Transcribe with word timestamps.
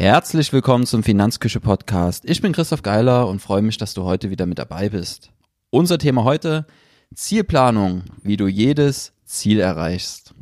Herzlich 0.00 0.52
willkommen 0.52 0.86
zum 0.86 1.02
Finanzküche 1.02 1.58
Podcast. 1.58 2.22
Ich 2.24 2.40
bin 2.40 2.52
Christoph 2.52 2.82
Geiler 2.82 3.26
und 3.26 3.42
freue 3.42 3.62
mich, 3.62 3.78
dass 3.78 3.94
du 3.94 4.04
heute 4.04 4.30
wieder 4.30 4.46
mit 4.46 4.60
dabei 4.60 4.90
bist. 4.90 5.32
Unser 5.70 5.98
Thema 5.98 6.22
heute 6.22 6.68
Zielplanung, 7.12 8.04
wie 8.22 8.36
du 8.36 8.46
jedes 8.46 9.12
Ziel 9.24 9.58
erreichst. 9.58 10.34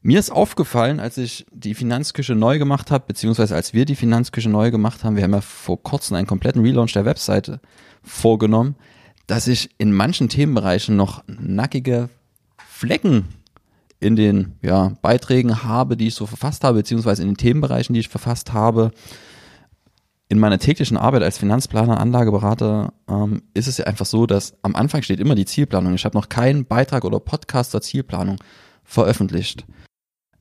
Mir 0.00 0.20
ist 0.20 0.30
aufgefallen, 0.30 1.00
als 1.00 1.18
ich 1.18 1.44
die 1.50 1.74
Finanzküche 1.74 2.36
neu 2.36 2.60
gemacht 2.60 2.92
habe, 2.92 3.02
beziehungsweise 3.08 3.56
als 3.56 3.74
wir 3.74 3.84
die 3.84 3.96
Finanzküche 3.96 4.48
neu 4.48 4.70
gemacht 4.70 5.02
haben, 5.02 5.16
wir 5.16 5.24
haben 5.24 5.34
ja 5.34 5.40
vor 5.40 5.82
kurzem 5.82 6.16
einen 6.16 6.28
kompletten 6.28 6.62
Relaunch 6.62 6.92
der 6.92 7.04
Webseite 7.04 7.60
vorgenommen, 8.04 8.76
dass 9.26 9.48
ich 9.48 9.70
in 9.78 9.92
manchen 9.92 10.28
Themenbereichen 10.28 10.94
noch 10.94 11.24
nackige 11.26 12.10
Flecken 12.64 13.24
in 14.02 14.16
den 14.16 14.56
ja, 14.62 14.92
Beiträgen 15.00 15.62
habe, 15.62 15.96
die 15.96 16.08
ich 16.08 16.14
so 16.14 16.26
verfasst 16.26 16.64
habe, 16.64 16.78
beziehungsweise 16.78 17.22
in 17.22 17.28
den 17.28 17.36
Themenbereichen, 17.36 17.94
die 17.94 18.00
ich 18.00 18.08
verfasst 18.08 18.52
habe. 18.52 18.90
In 20.28 20.38
meiner 20.38 20.58
täglichen 20.58 20.96
Arbeit 20.96 21.22
als 21.22 21.38
Finanzplaner, 21.38 22.00
Anlageberater 22.00 22.92
ähm, 23.08 23.42
ist 23.54 23.68
es 23.68 23.78
ja 23.78 23.86
einfach 23.86 24.06
so, 24.06 24.26
dass 24.26 24.54
am 24.62 24.74
Anfang 24.74 25.02
steht 25.02 25.20
immer 25.20 25.34
die 25.34 25.44
Zielplanung. 25.44 25.94
Ich 25.94 26.04
habe 26.04 26.16
noch 26.16 26.28
keinen 26.28 26.64
Beitrag 26.64 27.04
oder 27.04 27.20
Podcast 27.20 27.70
zur 27.70 27.82
Zielplanung 27.82 28.38
veröffentlicht. 28.82 29.64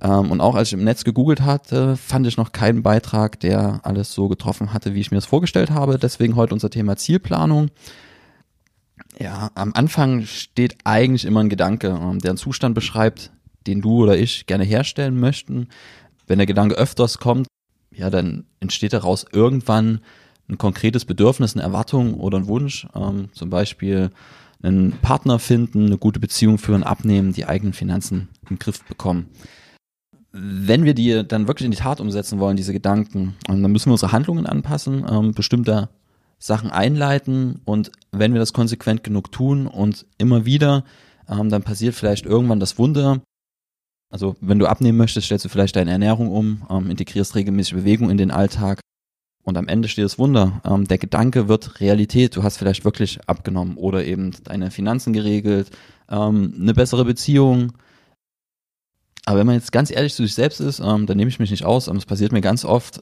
Ähm, 0.01 0.31
und 0.31 0.41
auch 0.41 0.55
als 0.55 0.69
ich 0.69 0.73
im 0.73 0.83
Netz 0.83 1.03
gegoogelt 1.03 1.41
hatte, 1.41 1.97
fand 1.97 2.25
ich 2.25 2.37
noch 2.37 2.53
keinen 2.53 2.81
Beitrag, 2.81 3.39
der 3.41 3.81
alles 3.83 4.13
so 4.13 4.27
getroffen 4.27 4.73
hatte, 4.73 4.95
wie 4.95 5.01
ich 5.01 5.11
mir 5.11 5.17
es 5.17 5.25
vorgestellt 5.25 5.69
habe. 5.69 5.99
Deswegen 5.99 6.35
heute 6.35 6.55
unser 6.55 6.69
Thema 6.69 6.95
Zielplanung. 6.95 7.69
Ja, 9.19 9.51
am 9.53 9.73
Anfang 9.73 10.25
steht 10.25 10.77
eigentlich 10.83 11.25
immer 11.25 11.41
ein 11.41 11.49
Gedanke, 11.49 11.89
ähm, 11.89 12.19
der 12.19 12.31
einen 12.31 12.37
Zustand 12.37 12.73
beschreibt, 12.73 13.31
den 13.67 13.81
du 13.81 14.03
oder 14.03 14.17
ich 14.17 14.45
gerne 14.45 14.63
herstellen 14.63 15.19
möchten. 15.19 15.67
Wenn 16.27 16.39
der 16.39 16.47
Gedanke 16.47 16.75
öfters 16.75 17.17
kommt, 17.17 17.47
ja, 17.93 18.09
dann 18.09 18.45
entsteht 18.59 18.93
daraus 18.93 19.25
irgendwann 19.31 19.99
ein 20.49 20.57
konkretes 20.57 21.05
Bedürfnis, 21.05 21.55
eine 21.55 21.63
Erwartung 21.63 22.15
oder 22.15 22.37
ein 22.37 22.47
Wunsch. 22.47 22.87
Ähm, 22.95 23.29
zum 23.33 23.49
Beispiel 23.49 24.11
einen 24.63 24.91
Partner 25.01 25.39
finden, 25.39 25.87
eine 25.87 25.97
gute 25.97 26.19
Beziehung 26.19 26.57
führen, 26.57 26.83
abnehmen, 26.83 27.33
die 27.33 27.45
eigenen 27.45 27.73
Finanzen 27.73 28.29
im 28.49 28.59
Griff 28.59 28.83
bekommen. 28.83 29.29
Wenn 30.31 30.85
wir 30.85 30.93
die 30.93 31.27
dann 31.27 31.47
wirklich 31.47 31.65
in 31.65 31.71
die 31.71 31.77
Tat 31.77 31.99
umsetzen 31.99 32.39
wollen, 32.39 32.55
diese 32.55 32.73
Gedanken, 32.73 33.35
dann 33.47 33.61
müssen 33.71 33.87
wir 33.87 33.93
unsere 33.93 34.11
Handlungen 34.11 34.45
anpassen, 34.45 35.05
ähm, 35.09 35.33
bestimmte 35.33 35.89
Sachen 36.39 36.71
einleiten 36.71 37.59
und 37.65 37.91
wenn 38.11 38.33
wir 38.33 38.39
das 38.39 38.53
konsequent 38.53 39.03
genug 39.03 39.31
tun 39.31 39.67
und 39.67 40.05
immer 40.17 40.45
wieder, 40.45 40.85
ähm, 41.29 41.49
dann 41.49 41.63
passiert 41.63 41.95
vielleicht 41.95 42.25
irgendwann 42.25 42.59
das 42.59 42.77
Wunder, 42.79 43.21
also 44.11 44.35
wenn 44.41 44.59
du 44.59 44.67
abnehmen 44.67 44.97
möchtest, 44.97 45.25
stellst 45.25 45.45
du 45.45 45.49
vielleicht 45.49 45.75
deine 45.75 45.91
Ernährung 45.91 46.29
um, 46.29 46.63
ähm, 46.69 46.91
integrierst 46.91 47.33
regelmäßig 47.35 47.73
Bewegung 47.73 48.09
in 48.09 48.17
den 48.17 48.29
Alltag 48.29 48.81
und 49.43 49.57
am 49.57 49.67
Ende 49.67 49.87
steht 49.87 50.05
das 50.05 50.19
Wunder. 50.19 50.61
Ähm, 50.65 50.87
der 50.87 50.97
Gedanke 50.97 51.47
wird 51.47 51.79
Realität. 51.79 52.35
Du 52.35 52.43
hast 52.43 52.57
vielleicht 52.57 52.85
wirklich 52.85 53.19
abgenommen 53.27 53.77
oder 53.77 54.03
eben 54.05 54.31
deine 54.43 54.69
Finanzen 54.69 55.13
geregelt, 55.13 55.71
ähm, 56.09 56.53
eine 56.59 56.73
bessere 56.73 57.05
Beziehung. 57.05 57.73
Aber 59.25 59.39
wenn 59.39 59.47
man 59.47 59.55
jetzt 59.55 59.71
ganz 59.71 59.91
ehrlich 59.91 60.13
zu 60.13 60.23
sich 60.23 60.33
selbst 60.33 60.59
ist, 60.59 60.79
ähm, 60.79 61.05
dann 61.05 61.17
nehme 61.17 61.29
ich 61.29 61.39
mich 61.39 61.51
nicht 61.51 61.65
aus. 61.65 61.87
Es 61.87 62.05
passiert 62.05 62.33
mir 62.33 62.41
ganz 62.41 62.65
oft. 62.65 63.01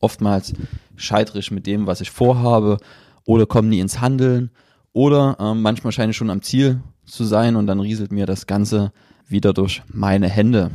Oftmals 0.00 0.54
scheitere 0.96 1.38
ich 1.38 1.50
mit 1.50 1.66
dem, 1.66 1.86
was 1.86 2.00
ich 2.00 2.10
vorhabe 2.10 2.78
oder 3.24 3.46
komme 3.46 3.68
nie 3.68 3.80
ins 3.80 4.00
Handeln 4.00 4.50
oder 4.92 5.36
ähm, 5.38 5.62
manchmal 5.62 5.92
scheine 5.92 6.10
ich 6.10 6.16
schon 6.16 6.30
am 6.30 6.42
Ziel 6.42 6.80
zu 7.04 7.24
sein 7.24 7.56
und 7.56 7.66
dann 7.66 7.80
rieselt 7.80 8.10
mir 8.10 8.26
das 8.26 8.46
Ganze 8.46 8.92
wieder 9.30 9.52
durch 9.52 9.82
meine 9.88 10.28
Hände. 10.28 10.70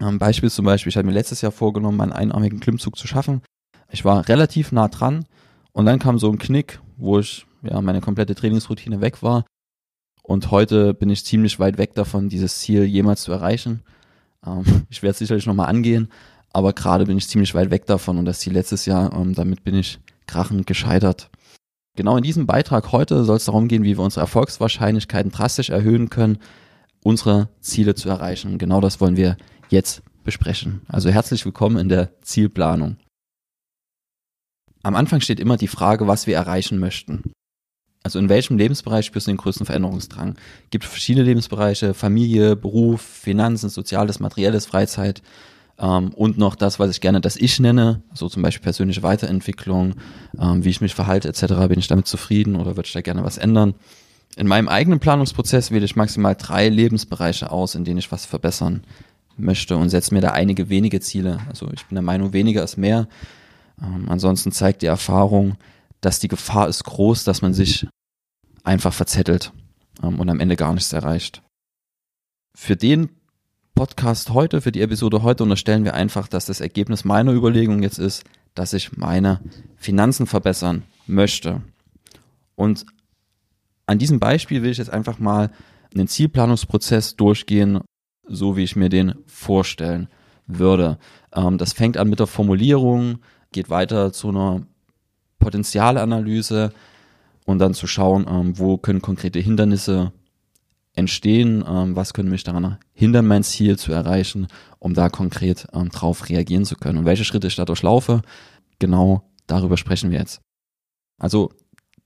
Ein 0.00 0.18
Beispiel 0.18 0.50
zum 0.50 0.64
Beispiel, 0.64 0.90
ich 0.90 0.96
hatte 0.96 1.06
mir 1.06 1.12
letztes 1.12 1.42
Jahr 1.42 1.52
vorgenommen, 1.52 2.00
einen 2.00 2.12
einarmigen 2.12 2.60
Klimmzug 2.60 2.96
zu 2.96 3.06
schaffen. 3.06 3.42
Ich 3.90 4.04
war 4.04 4.28
relativ 4.28 4.72
nah 4.72 4.88
dran 4.88 5.26
und 5.72 5.86
dann 5.86 5.98
kam 5.98 6.18
so 6.18 6.30
ein 6.30 6.38
Knick, 6.38 6.80
wo 6.96 7.18
ich 7.18 7.46
ja 7.62 7.80
meine 7.80 8.00
komplette 8.00 8.34
Trainingsroutine 8.34 9.00
weg 9.00 9.22
war. 9.22 9.44
Und 10.22 10.50
heute 10.50 10.94
bin 10.94 11.10
ich 11.10 11.24
ziemlich 11.24 11.58
weit 11.58 11.78
weg 11.78 11.94
davon, 11.94 12.28
dieses 12.28 12.58
Ziel 12.60 12.84
jemals 12.84 13.22
zu 13.22 13.32
erreichen. 13.32 13.82
Ähm, 14.46 14.64
ich 14.90 15.02
werde 15.02 15.12
es 15.12 15.18
sicherlich 15.18 15.46
nochmal 15.46 15.68
angehen, 15.68 16.08
aber 16.52 16.72
gerade 16.72 17.06
bin 17.06 17.18
ich 17.18 17.28
ziemlich 17.28 17.54
weit 17.54 17.70
weg 17.70 17.86
davon 17.86 18.18
und 18.18 18.24
das 18.24 18.40
Ziel 18.40 18.52
letztes 18.54 18.86
Jahr, 18.86 19.12
ähm, 19.12 19.34
damit 19.34 19.64
bin 19.64 19.74
ich 19.74 19.98
krachend 20.26 20.66
gescheitert. 20.66 21.30
Genau 21.96 22.16
in 22.16 22.22
diesem 22.22 22.46
Beitrag 22.46 22.92
heute 22.92 23.24
soll 23.24 23.36
es 23.36 23.44
darum 23.44 23.68
gehen, 23.68 23.82
wie 23.82 23.98
wir 23.98 24.04
unsere 24.04 24.22
Erfolgswahrscheinlichkeiten 24.22 25.30
drastisch 25.30 25.68
erhöhen 25.68 26.08
können, 26.08 26.38
unsere 27.02 27.48
Ziele 27.60 27.94
zu 27.94 28.08
erreichen. 28.08 28.58
genau 28.58 28.80
das 28.80 29.00
wollen 29.00 29.16
wir 29.16 29.36
jetzt 29.68 30.02
besprechen. 30.24 30.82
Also 30.88 31.10
herzlich 31.10 31.44
willkommen 31.44 31.76
in 31.76 31.88
der 31.88 32.10
Zielplanung. 32.22 32.96
Am 34.82 34.96
Anfang 34.96 35.20
steht 35.20 35.40
immer 35.40 35.56
die 35.56 35.68
Frage, 35.68 36.06
was 36.06 36.26
wir 36.26 36.36
erreichen 36.36 36.78
möchten. 36.78 37.32
Also 38.02 38.18
in 38.18 38.28
welchem 38.28 38.58
Lebensbereich 38.58 39.06
spürst 39.06 39.28
du 39.28 39.30
den 39.30 39.36
größten 39.36 39.66
Veränderungsdrang? 39.66 40.36
Gibt 40.70 40.84
verschiedene 40.84 41.24
Lebensbereiche, 41.24 41.94
Familie, 41.94 42.56
Beruf, 42.56 43.00
Finanzen, 43.00 43.68
Soziales, 43.68 44.18
Materielles, 44.18 44.66
Freizeit 44.66 45.22
ähm, 45.78 46.12
und 46.14 46.36
noch 46.36 46.56
das, 46.56 46.80
was 46.80 46.90
ich 46.90 47.00
gerne 47.00 47.20
das 47.20 47.36
Ich 47.36 47.60
nenne, 47.60 48.02
so 48.12 48.28
zum 48.28 48.42
Beispiel 48.42 48.64
persönliche 48.64 49.04
Weiterentwicklung, 49.04 49.94
ähm, 50.38 50.64
wie 50.64 50.70
ich 50.70 50.80
mich 50.80 50.94
verhalte 50.94 51.28
etc. 51.28 51.44
Bin 51.68 51.78
ich 51.78 51.86
damit 51.86 52.08
zufrieden 52.08 52.56
oder 52.56 52.76
würde 52.76 52.86
ich 52.86 52.92
da 52.92 53.02
gerne 53.02 53.22
was 53.22 53.38
ändern? 53.38 53.74
In 54.36 54.46
meinem 54.46 54.68
eigenen 54.68 54.98
Planungsprozess 54.98 55.70
wähle 55.70 55.84
ich 55.84 55.96
maximal 55.96 56.34
drei 56.34 56.68
Lebensbereiche 56.68 57.50
aus, 57.50 57.74
in 57.74 57.84
denen 57.84 57.98
ich 57.98 58.10
was 58.10 58.24
verbessern 58.24 58.82
möchte 59.36 59.76
und 59.76 59.90
setze 59.90 60.14
mir 60.14 60.20
da 60.20 60.30
einige 60.30 60.68
wenige 60.68 61.00
Ziele. 61.00 61.38
Also 61.48 61.68
ich 61.72 61.84
bin 61.86 61.96
der 61.96 62.02
Meinung, 62.02 62.32
weniger 62.32 62.62
ist 62.62 62.76
mehr. 62.76 63.08
Ähm, 63.82 64.06
ansonsten 64.08 64.52
zeigt 64.52 64.82
die 64.82 64.86
Erfahrung, 64.86 65.56
dass 66.00 66.18
die 66.18 66.28
Gefahr 66.28 66.68
ist 66.68 66.84
groß, 66.84 67.24
dass 67.24 67.42
man 67.42 67.54
sich 67.54 67.86
einfach 68.64 68.92
verzettelt 68.92 69.52
ähm, 70.02 70.18
und 70.18 70.28
am 70.30 70.40
Ende 70.40 70.56
gar 70.56 70.72
nichts 70.72 70.92
erreicht. 70.92 71.42
Für 72.54 72.76
den 72.76 73.10
Podcast 73.74 74.30
heute, 74.30 74.60
für 74.60 74.72
die 74.72 74.82
Episode 74.82 75.22
heute 75.22 75.42
unterstellen 75.42 75.84
wir 75.84 75.94
einfach, 75.94 76.28
dass 76.28 76.46
das 76.46 76.60
Ergebnis 76.60 77.04
meiner 77.04 77.32
Überlegung 77.32 77.82
jetzt 77.82 77.98
ist, 77.98 78.24
dass 78.54 78.74
ich 78.74 78.96
meine 78.96 79.40
Finanzen 79.76 80.26
verbessern 80.26 80.82
möchte. 81.06 81.62
Und 82.54 82.84
an 83.86 83.98
diesem 83.98 84.20
Beispiel 84.20 84.62
will 84.62 84.70
ich 84.70 84.78
jetzt 84.78 84.92
einfach 84.92 85.18
mal 85.18 85.50
einen 85.94 86.08
Zielplanungsprozess 86.08 87.16
durchgehen, 87.16 87.80
so 88.26 88.56
wie 88.56 88.64
ich 88.64 88.76
mir 88.76 88.88
den 88.88 89.14
vorstellen 89.26 90.08
würde. 90.46 90.98
Ähm, 91.34 91.58
das 91.58 91.72
fängt 91.72 91.96
an 91.96 92.08
mit 92.08 92.20
der 92.20 92.26
Formulierung, 92.26 93.18
geht 93.52 93.70
weiter 93.70 94.12
zu 94.12 94.28
einer 94.28 94.62
Potenzialanalyse 95.38 96.72
und 97.44 97.58
dann 97.58 97.74
zu 97.74 97.86
schauen, 97.86 98.26
ähm, 98.28 98.58
wo 98.58 98.78
können 98.78 99.02
konkrete 99.02 99.40
Hindernisse 99.40 100.12
entstehen, 100.94 101.64
ähm, 101.66 101.96
was 101.96 102.14
können 102.14 102.30
mich 102.30 102.44
daran 102.44 102.78
hindern, 102.92 103.26
mein 103.26 103.42
Ziel 103.42 103.78
zu 103.78 103.92
erreichen, 103.92 104.46
um 104.78 104.94
da 104.94 105.08
konkret 105.08 105.66
drauf 105.72 106.28
reagieren 106.28 106.64
zu 106.64 106.76
können. 106.76 106.98
Und 106.98 107.04
welche 107.04 107.24
Schritte 107.24 107.46
ich 107.46 107.56
da 107.56 107.64
durchlaufe, 107.64 108.22
genau 108.78 109.22
darüber 109.46 109.76
sprechen 109.76 110.10
wir 110.10 110.18
jetzt. 110.18 110.40
Also 111.18 111.52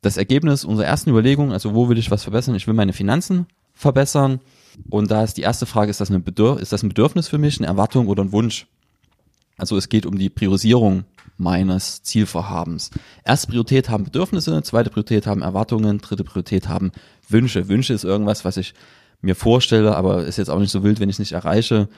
das 0.07 0.17
Ergebnis 0.17 0.65
unserer 0.65 0.87
ersten 0.87 1.11
Überlegung, 1.11 1.53
also 1.53 1.75
wo 1.75 1.89
will 1.89 1.99
ich 1.99 2.11
was 2.11 2.23
verbessern? 2.23 2.55
Ich 2.55 2.67
will 2.67 2.75
meine 2.75 2.93
Finanzen 2.93 3.47
verbessern. 3.75 4.41
Und 4.91 5.11
da 5.11 5.23
ist 5.23 5.37
die 5.37 5.43
erste 5.43 5.67
Frage, 5.67 5.91
ist 5.91 6.01
das, 6.01 6.11
eine 6.11 6.21
Bedürf 6.21 6.61
ist 6.61 6.73
das 6.73 6.83
ein 6.83 6.89
Bedürfnis 6.89 7.29
für 7.29 7.39
mich, 7.39 7.59
eine 7.59 7.67
Erwartung 7.67 8.09
oder 8.09 8.23
ein 8.23 8.33
Wunsch? 8.33 8.67
Also 9.59 9.77
es 9.77 9.89
geht 9.89 10.05
um 10.05 10.19
die 10.19 10.29
Priorisierung 10.29 11.05
meines 11.39 12.03
Zielvorhabens. 12.03 12.91
Erste 13.25 13.49
Priorität 13.49 13.89
haben 13.89 14.05
Bedürfnisse, 14.05 14.63
zweite 14.63 14.91
Priorität 14.91 15.27
haben 15.27 15.43
Erwartungen, 15.43 15.99
dritte 15.99 16.25
Priorität 16.25 16.69
haben 16.69 16.93
Wünsche. 17.29 17.69
Wünsche 17.69 17.95
ist 17.95 18.05
irgendwas, 18.05 18.45
was 18.45 18.57
ich 18.57 18.75
mir 19.23 19.35
vorstelle, 19.35 19.97
aber 19.97 20.25
ist 20.25 20.37
jetzt 20.37 20.51
auch 20.51 20.59
nicht 20.59 20.71
so 20.71 20.83
wild, 20.83 21.01
wenn 21.01 21.09
ich 21.09 21.17
es 21.17 21.21
nicht 21.21 21.33
erreiche. 21.33 21.89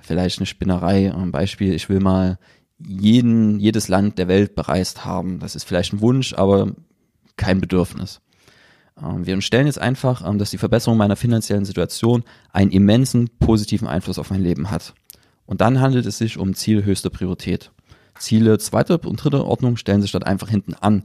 Vielleicht 0.00 0.38
eine 0.38 0.46
Spinnerei. 0.46 1.12
Ein 1.12 1.32
Beispiel, 1.32 1.74
ich 1.74 1.88
will 1.88 2.00
mal 2.00 2.38
jeden, 2.78 3.60
jedes 3.60 3.88
Land 3.88 4.18
der 4.18 4.28
Welt 4.28 4.54
bereist 4.54 5.04
haben. 5.04 5.40
Das 5.40 5.56
ist 5.56 5.64
vielleicht 5.64 5.92
ein 5.92 6.00
Wunsch, 6.00 6.32
aber 6.34 6.72
kein 7.40 7.60
Bedürfnis. 7.60 8.20
Ähm, 9.02 9.26
wir 9.26 9.40
stellen 9.40 9.66
jetzt 9.66 9.80
einfach, 9.80 10.26
ähm, 10.26 10.38
dass 10.38 10.50
die 10.50 10.58
Verbesserung 10.58 10.98
meiner 10.98 11.16
finanziellen 11.16 11.64
Situation 11.64 12.22
einen 12.52 12.70
immensen 12.70 13.30
positiven 13.38 13.88
Einfluss 13.88 14.18
auf 14.18 14.30
mein 14.30 14.42
Leben 14.42 14.70
hat. 14.70 14.94
Und 15.46 15.60
dann 15.60 15.80
handelt 15.80 16.06
es 16.06 16.18
sich 16.18 16.38
um 16.38 16.54
Ziel 16.54 16.84
höchster 16.84 17.10
Priorität. 17.10 17.72
Ziele 18.18 18.58
zweiter 18.58 19.04
und 19.04 19.16
dritter 19.16 19.46
Ordnung 19.46 19.76
stellen 19.76 20.02
sich 20.02 20.12
dort 20.12 20.26
einfach 20.26 20.48
hinten 20.48 20.74
an. 20.74 21.04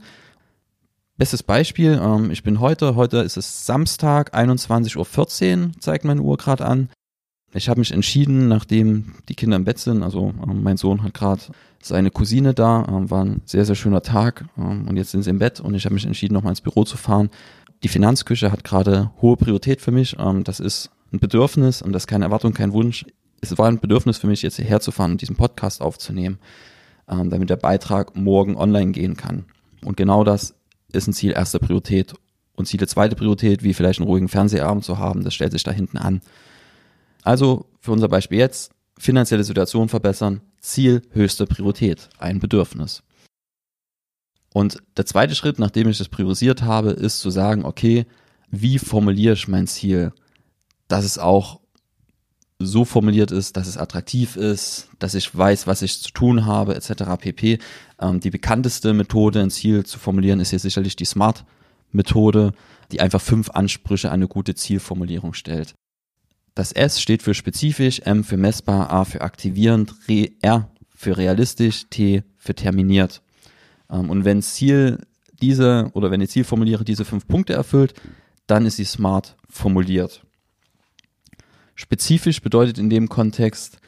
Bestes 1.16 1.42
Beispiel, 1.42 1.98
ähm, 2.00 2.30
ich 2.30 2.42
bin 2.42 2.60
heute, 2.60 2.94
heute 2.94 3.18
ist 3.18 3.38
es 3.38 3.64
Samstag, 3.64 4.34
21.14 4.34 4.96
Uhr, 5.64 5.72
zeigt 5.80 6.04
meine 6.04 6.20
Uhr 6.20 6.36
gerade 6.36 6.66
an. 6.66 6.90
Ich 7.54 7.68
habe 7.68 7.80
mich 7.80 7.92
entschieden, 7.92 8.48
nachdem 8.48 9.14
die 9.28 9.34
Kinder 9.34 9.56
im 9.56 9.64
Bett 9.64 9.78
sind, 9.78 10.02
also 10.02 10.34
ähm, 10.46 10.62
mein 10.62 10.76
Sohn 10.76 11.02
hat 11.02 11.14
gerade 11.14 11.42
seine 11.80 12.10
Cousine 12.10 12.52
da, 12.54 12.84
ähm, 12.88 13.10
war 13.10 13.24
ein 13.24 13.40
sehr, 13.44 13.64
sehr 13.64 13.76
schöner 13.76 14.02
Tag 14.02 14.46
ähm, 14.58 14.86
und 14.88 14.96
jetzt 14.96 15.12
sind 15.12 15.22
sie 15.22 15.30
im 15.30 15.38
Bett 15.38 15.60
und 15.60 15.74
ich 15.74 15.84
habe 15.84 15.94
mich 15.94 16.04
entschieden, 16.04 16.34
nochmal 16.34 16.52
ins 16.52 16.60
Büro 16.60 16.84
zu 16.84 16.96
fahren. 16.96 17.30
Die 17.82 17.88
Finanzküche 17.88 18.50
hat 18.52 18.64
gerade 18.64 19.10
hohe 19.22 19.36
Priorität 19.36 19.80
für 19.80 19.92
mich. 19.92 20.16
Ähm, 20.18 20.44
das 20.44 20.60
ist 20.60 20.90
ein 21.12 21.20
Bedürfnis 21.20 21.82
und 21.82 21.92
das 21.92 22.02
ist 22.02 22.06
keine 22.08 22.24
Erwartung, 22.24 22.52
kein 22.52 22.72
Wunsch. 22.72 23.06
Es 23.40 23.56
war 23.56 23.68
ein 23.68 23.80
Bedürfnis 23.80 24.18
für 24.18 24.26
mich, 24.26 24.42
jetzt 24.42 24.56
hierher 24.56 24.80
zu 24.80 24.90
fahren 24.90 25.12
und 25.12 25.22
diesen 25.22 25.36
Podcast 25.36 25.80
aufzunehmen. 25.80 26.38
ähm, 27.08 27.30
damit 27.30 27.50
der 27.50 27.56
Beitrag 27.56 28.16
morgen 28.16 28.56
online 28.56 28.92
gehen 28.92 29.16
kann. 29.16 29.44
Und 29.84 29.96
genau 29.96 30.24
das 30.24 30.54
ist 30.92 31.06
ein 31.06 31.12
Ziel 31.12 31.32
erster 31.32 31.58
Priorität. 31.58 32.14
Und 32.54 32.66
Ziel 32.66 32.78
der 32.78 32.88
zweite 32.88 33.16
Priorität, 33.16 33.62
wie 33.62 33.74
vielleicht 33.74 34.00
einen 34.00 34.08
ruhigen 34.08 34.28
Fernsehabend 34.28 34.84
zu 34.84 34.98
haben, 34.98 35.24
das 35.24 35.34
stellt 35.34 35.52
sich 35.52 35.62
da 35.62 35.70
hinten 35.70 35.98
an. 35.98 36.22
Also 37.26 37.66
für 37.80 37.90
unser 37.90 38.06
Beispiel 38.06 38.38
jetzt, 38.38 38.70
finanzielle 38.96 39.42
Situation 39.42 39.88
verbessern, 39.88 40.42
Ziel 40.60 41.02
höchste 41.10 41.44
Priorität, 41.44 42.08
ein 42.18 42.38
Bedürfnis. 42.38 43.02
Und 44.54 44.78
der 44.96 45.06
zweite 45.06 45.34
Schritt, 45.34 45.58
nachdem 45.58 45.88
ich 45.88 45.98
das 45.98 46.08
priorisiert 46.08 46.62
habe, 46.62 46.90
ist 46.90 47.18
zu 47.18 47.30
sagen, 47.30 47.64
okay, 47.64 48.06
wie 48.52 48.78
formuliere 48.78 49.34
ich 49.34 49.48
mein 49.48 49.66
Ziel, 49.66 50.12
dass 50.86 51.04
es 51.04 51.18
auch 51.18 51.58
so 52.60 52.84
formuliert 52.84 53.32
ist, 53.32 53.56
dass 53.56 53.66
es 53.66 53.76
attraktiv 53.76 54.36
ist, 54.36 54.88
dass 55.00 55.14
ich 55.14 55.36
weiß, 55.36 55.66
was 55.66 55.82
ich 55.82 56.00
zu 56.00 56.12
tun 56.12 56.46
habe, 56.46 56.76
etc. 56.76 57.16
pp. 57.18 57.58
Ähm, 58.00 58.20
die 58.20 58.30
bekannteste 58.30 58.94
Methode, 58.94 59.40
ein 59.42 59.50
Ziel 59.50 59.84
zu 59.84 59.98
formulieren, 59.98 60.38
ist 60.38 60.50
hier 60.50 60.60
sicherlich 60.60 60.94
die 60.94 61.04
SMART-Methode, 61.04 62.52
die 62.92 63.00
einfach 63.00 63.20
fünf 63.20 63.50
Ansprüche 63.50 64.10
an 64.10 64.14
eine 64.14 64.28
gute 64.28 64.54
Zielformulierung 64.54 65.34
stellt. 65.34 65.74
Das 66.56 66.72
S 66.72 67.02
steht 67.02 67.22
für 67.22 67.34
spezifisch, 67.34 68.00
M 68.00 68.24
für 68.24 68.38
messbar, 68.38 68.90
A 68.90 69.04
für 69.04 69.20
aktivierend, 69.20 69.94
R 70.40 70.70
für 70.88 71.18
realistisch, 71.18 71.84
T 71.90 72.24
für 72.38 72.54
terminiert. 72.54 73.22
Ähm, 73.90 74.08
und 74.08 74.24
wenn 74.24 74.40
Ziel 74.40 74.98
diese 75.42 75.90
oder 75.92 76.10
wenn 76.10 76.20
die 76.20 76.28
Zielformuliere 76.28 76.82
diese 76.82 77.04
fünf 77.04 77.28
Punkte 77.28 77.52
erfüllt, 77.52 77.92
dann 78.46 78.64
ist 78.64 78.76
sie 78.76 78.86
smart 78.86 79.36
formuliert. 79.50 80.24
Spezifisch 81.74 82.40
bedeutet 82.40 82.78
in 82.78 82.88
dem 82.88 83.10
Kontext, 83.10 83.78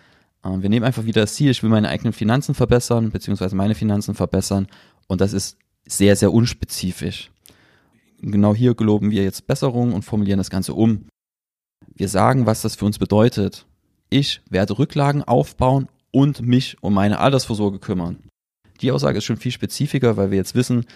äh, 0.44 0.50
wir 0.60 0.68
nehmen 0.68 0.84
einfach 0.84 1.06
wieder 1.06 1.22
das 1.22 1.36
Ziel, 1.36 1.50
ich 1.50 1.62
will 1.62 1.70
meine 1.70 1.88
eigenen 1.88 2.12
Finanzen 2.12 2.54
verbessern, 2.54 3.10
beziehungsweise 3.10 3.56
meine 3.56 3.76
Finanzen 3.76 4.14
verbessern 4.14 4.66
und 5.06 5.22
das 5.22 5.32
ist 5.32 5.56
sehr, 5.86 6.16
sehr 6.16 6.34
unspezifisch. 6.34 7.30
Genau 8.20 8.54
hier 8.54 8.74
geloben 8.74 9.10
wir 9.10 9.22
jetzt 9.22 9.46
Besserung 9.46 9.94
und 9.94 10.02
formulieren 10.02 10.36
das 10.36 10.50
Ganze 10.50 10.74
um. 10.74 11.06
Wir 11.98 12.08
sagen, 12.08 12.46
was 12.46 12.62
das 12.62 12.76
für 12.76 12.86
uns 12.86 13.00
bedeutet. 13.00 13.66
Ich 14.08 14.40
werde 14.48 14.78
Rücklagen 14.78 15.24
aufbauen 15.24 15.88
und 16.12 16.40
mich 16.40 16.76
um 16.80 16.94
meine 16.94 17.18
Altersvorsorge 17.18 17.80
kümmern. 17.80 18.20
Die 18.80 18.92
Aussage 18.92 19.18
ist 19.18 19.24
schon 19.24 19.36
viel 19.36 19.50
spezifischer, 19.50 20.16
weil 20.16 20.30
wir 20.30 20.38
jetzt 20.38 20.54
wissen, 20.54 20.86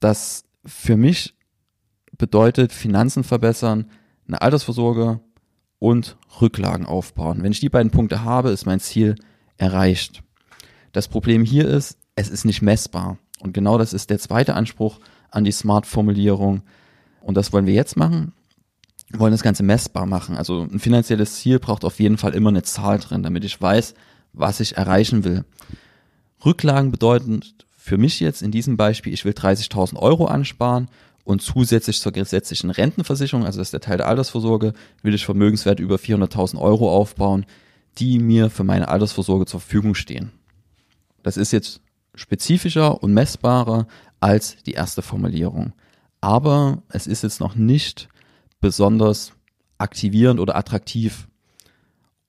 dass 0.00 0.44
für 0.64 0.96
mich 0.96 1.34
bedeutet 2.16 2.72
Finanzen 2.72 3.24
verbessern, 3.24 3.90
eine 4.26 4.40
Altersvorsorge 4.40 5.20
und 5.80 6.16
Rücklagen 6.40 6.86
aufbauen. 6.86 7.42
Wenn 7.42 7.52
ich 7.52 7.60
die 7.60 7.68
beiden 7.68 7.92
Punkte 7.92 8.24
habe, 8.24 8.48
ist 8.48 8.64
mein 8.64 8.80
Ziel 8.80 9.16
erreicht. 9.58 10.22
Das 10.92 11.08
Problem 11.08 11.44
hier 11.44 11.68
ist, 11.68 11.98
es 12.14 12.30
ist 12.30 12.46
nicht 12.46 12.62
messbar. 12.62 13.18
Und 13.40 13.52
genau 13.52 13.76
das 13.76 13.92
ist 13.92 14.08
der 14.08 14.18
zweite 14.18 14.54
Anspruch 14.54 14.98
an 15.30 15.44
die 15.44 15.52
Smart-Formulierung. 15.52 16.62
Und 17.20 17.36
das 17.36 17.52
wollen 17.52 17.66
wir 17.66 17.74
jetzt 17.74 17.98
machen. 17.98 18.32
Wollen 19.12 19.32
das 19.32 19.42
Ganze 19.42 19.62
messbar 19.62 20.06
machen. 20.06 20.36
Also 20.36 20.62
ein 20.62 20.80
finanzielles 20.80 21.36
Ziel 21.36 21.58
braucht 21.58 21.84
auf 21.84 21.98
jeden 21.98 22.18
Fall 22.18 22.34
immer 22.34 22.50
eine 22.50 22.62
Zahl 22.62 22.98
drin, 22.98 23.22
damit 23.22 23.44
ich 23.44 23.60
weiß, 23.60 23.94
was 24.32 24.60
ich 24.60 24.76
erreichen 24.76 25.24
will. 25.24 25.44
Rücklagen 26.44 26.90
bedeuten 26.90 27.40
für 27.76 27.96
mich 27.96 28.20
jetzt 28.20 28.42
in 28.42 28.50
diesem 28.50 28.76
Beispiel, 28.76 29.14
ich 29.14 29.24
will 29.24 29.32
30.000 29.32 29.96
Euro 29.96 30.26
ansparen 30.26 30.88
und 31.24 31.42
zusätzlich 31.42 32.00
zur 32.00 32.12
gesetzlichen 32.12 32.70
Rentenversicherung, 32.70 33.44
also 33.44 33.58
das 33.58 33.68
ist 33.68 33.72
der 33.72 33.80
Teil 33.80 33.96
der 33.96 34.08
Altersvorsorge, 34.08 34.74
will 35.02 35.14
ich 35.14 35.24
Vermögenswert 35.24 35.80
über 35.80 35.96
400.000 35.96 36.58
Euro 36.58 36.94
aufbauen, 36.94 37.46
die 37.98 38.18
mir 38.18 38.50
für 38.50 38.64
meine 38.64 38.88
Altersvorsorge 38.88 39.46
zur 39.46 39.60
Verfügung 39.60 39.94
stehen. 39.94 40.32
Das 41.22 41.36
ist 41.36 41.52
jetzt 41.52 41.80
spezifischer 42.14 43.02
und 43.02 43.14
messbarer 43.14 43.86
als 44.20 44.56
die 44.64 44.72
erste 44.72 45.02
Formulierung. 45.02 45.72
Aber 46.20 46.82
es 46.88 47.06
ist 47.06 47.22
jetzt 47.22 47.40
noch 47.40 47.54
nicht 47.54 48.08
besonders 48.60 49.32
aktivierend 49.78 50.40
oder 50.40 50.56
attraktiv. 50.56 51.28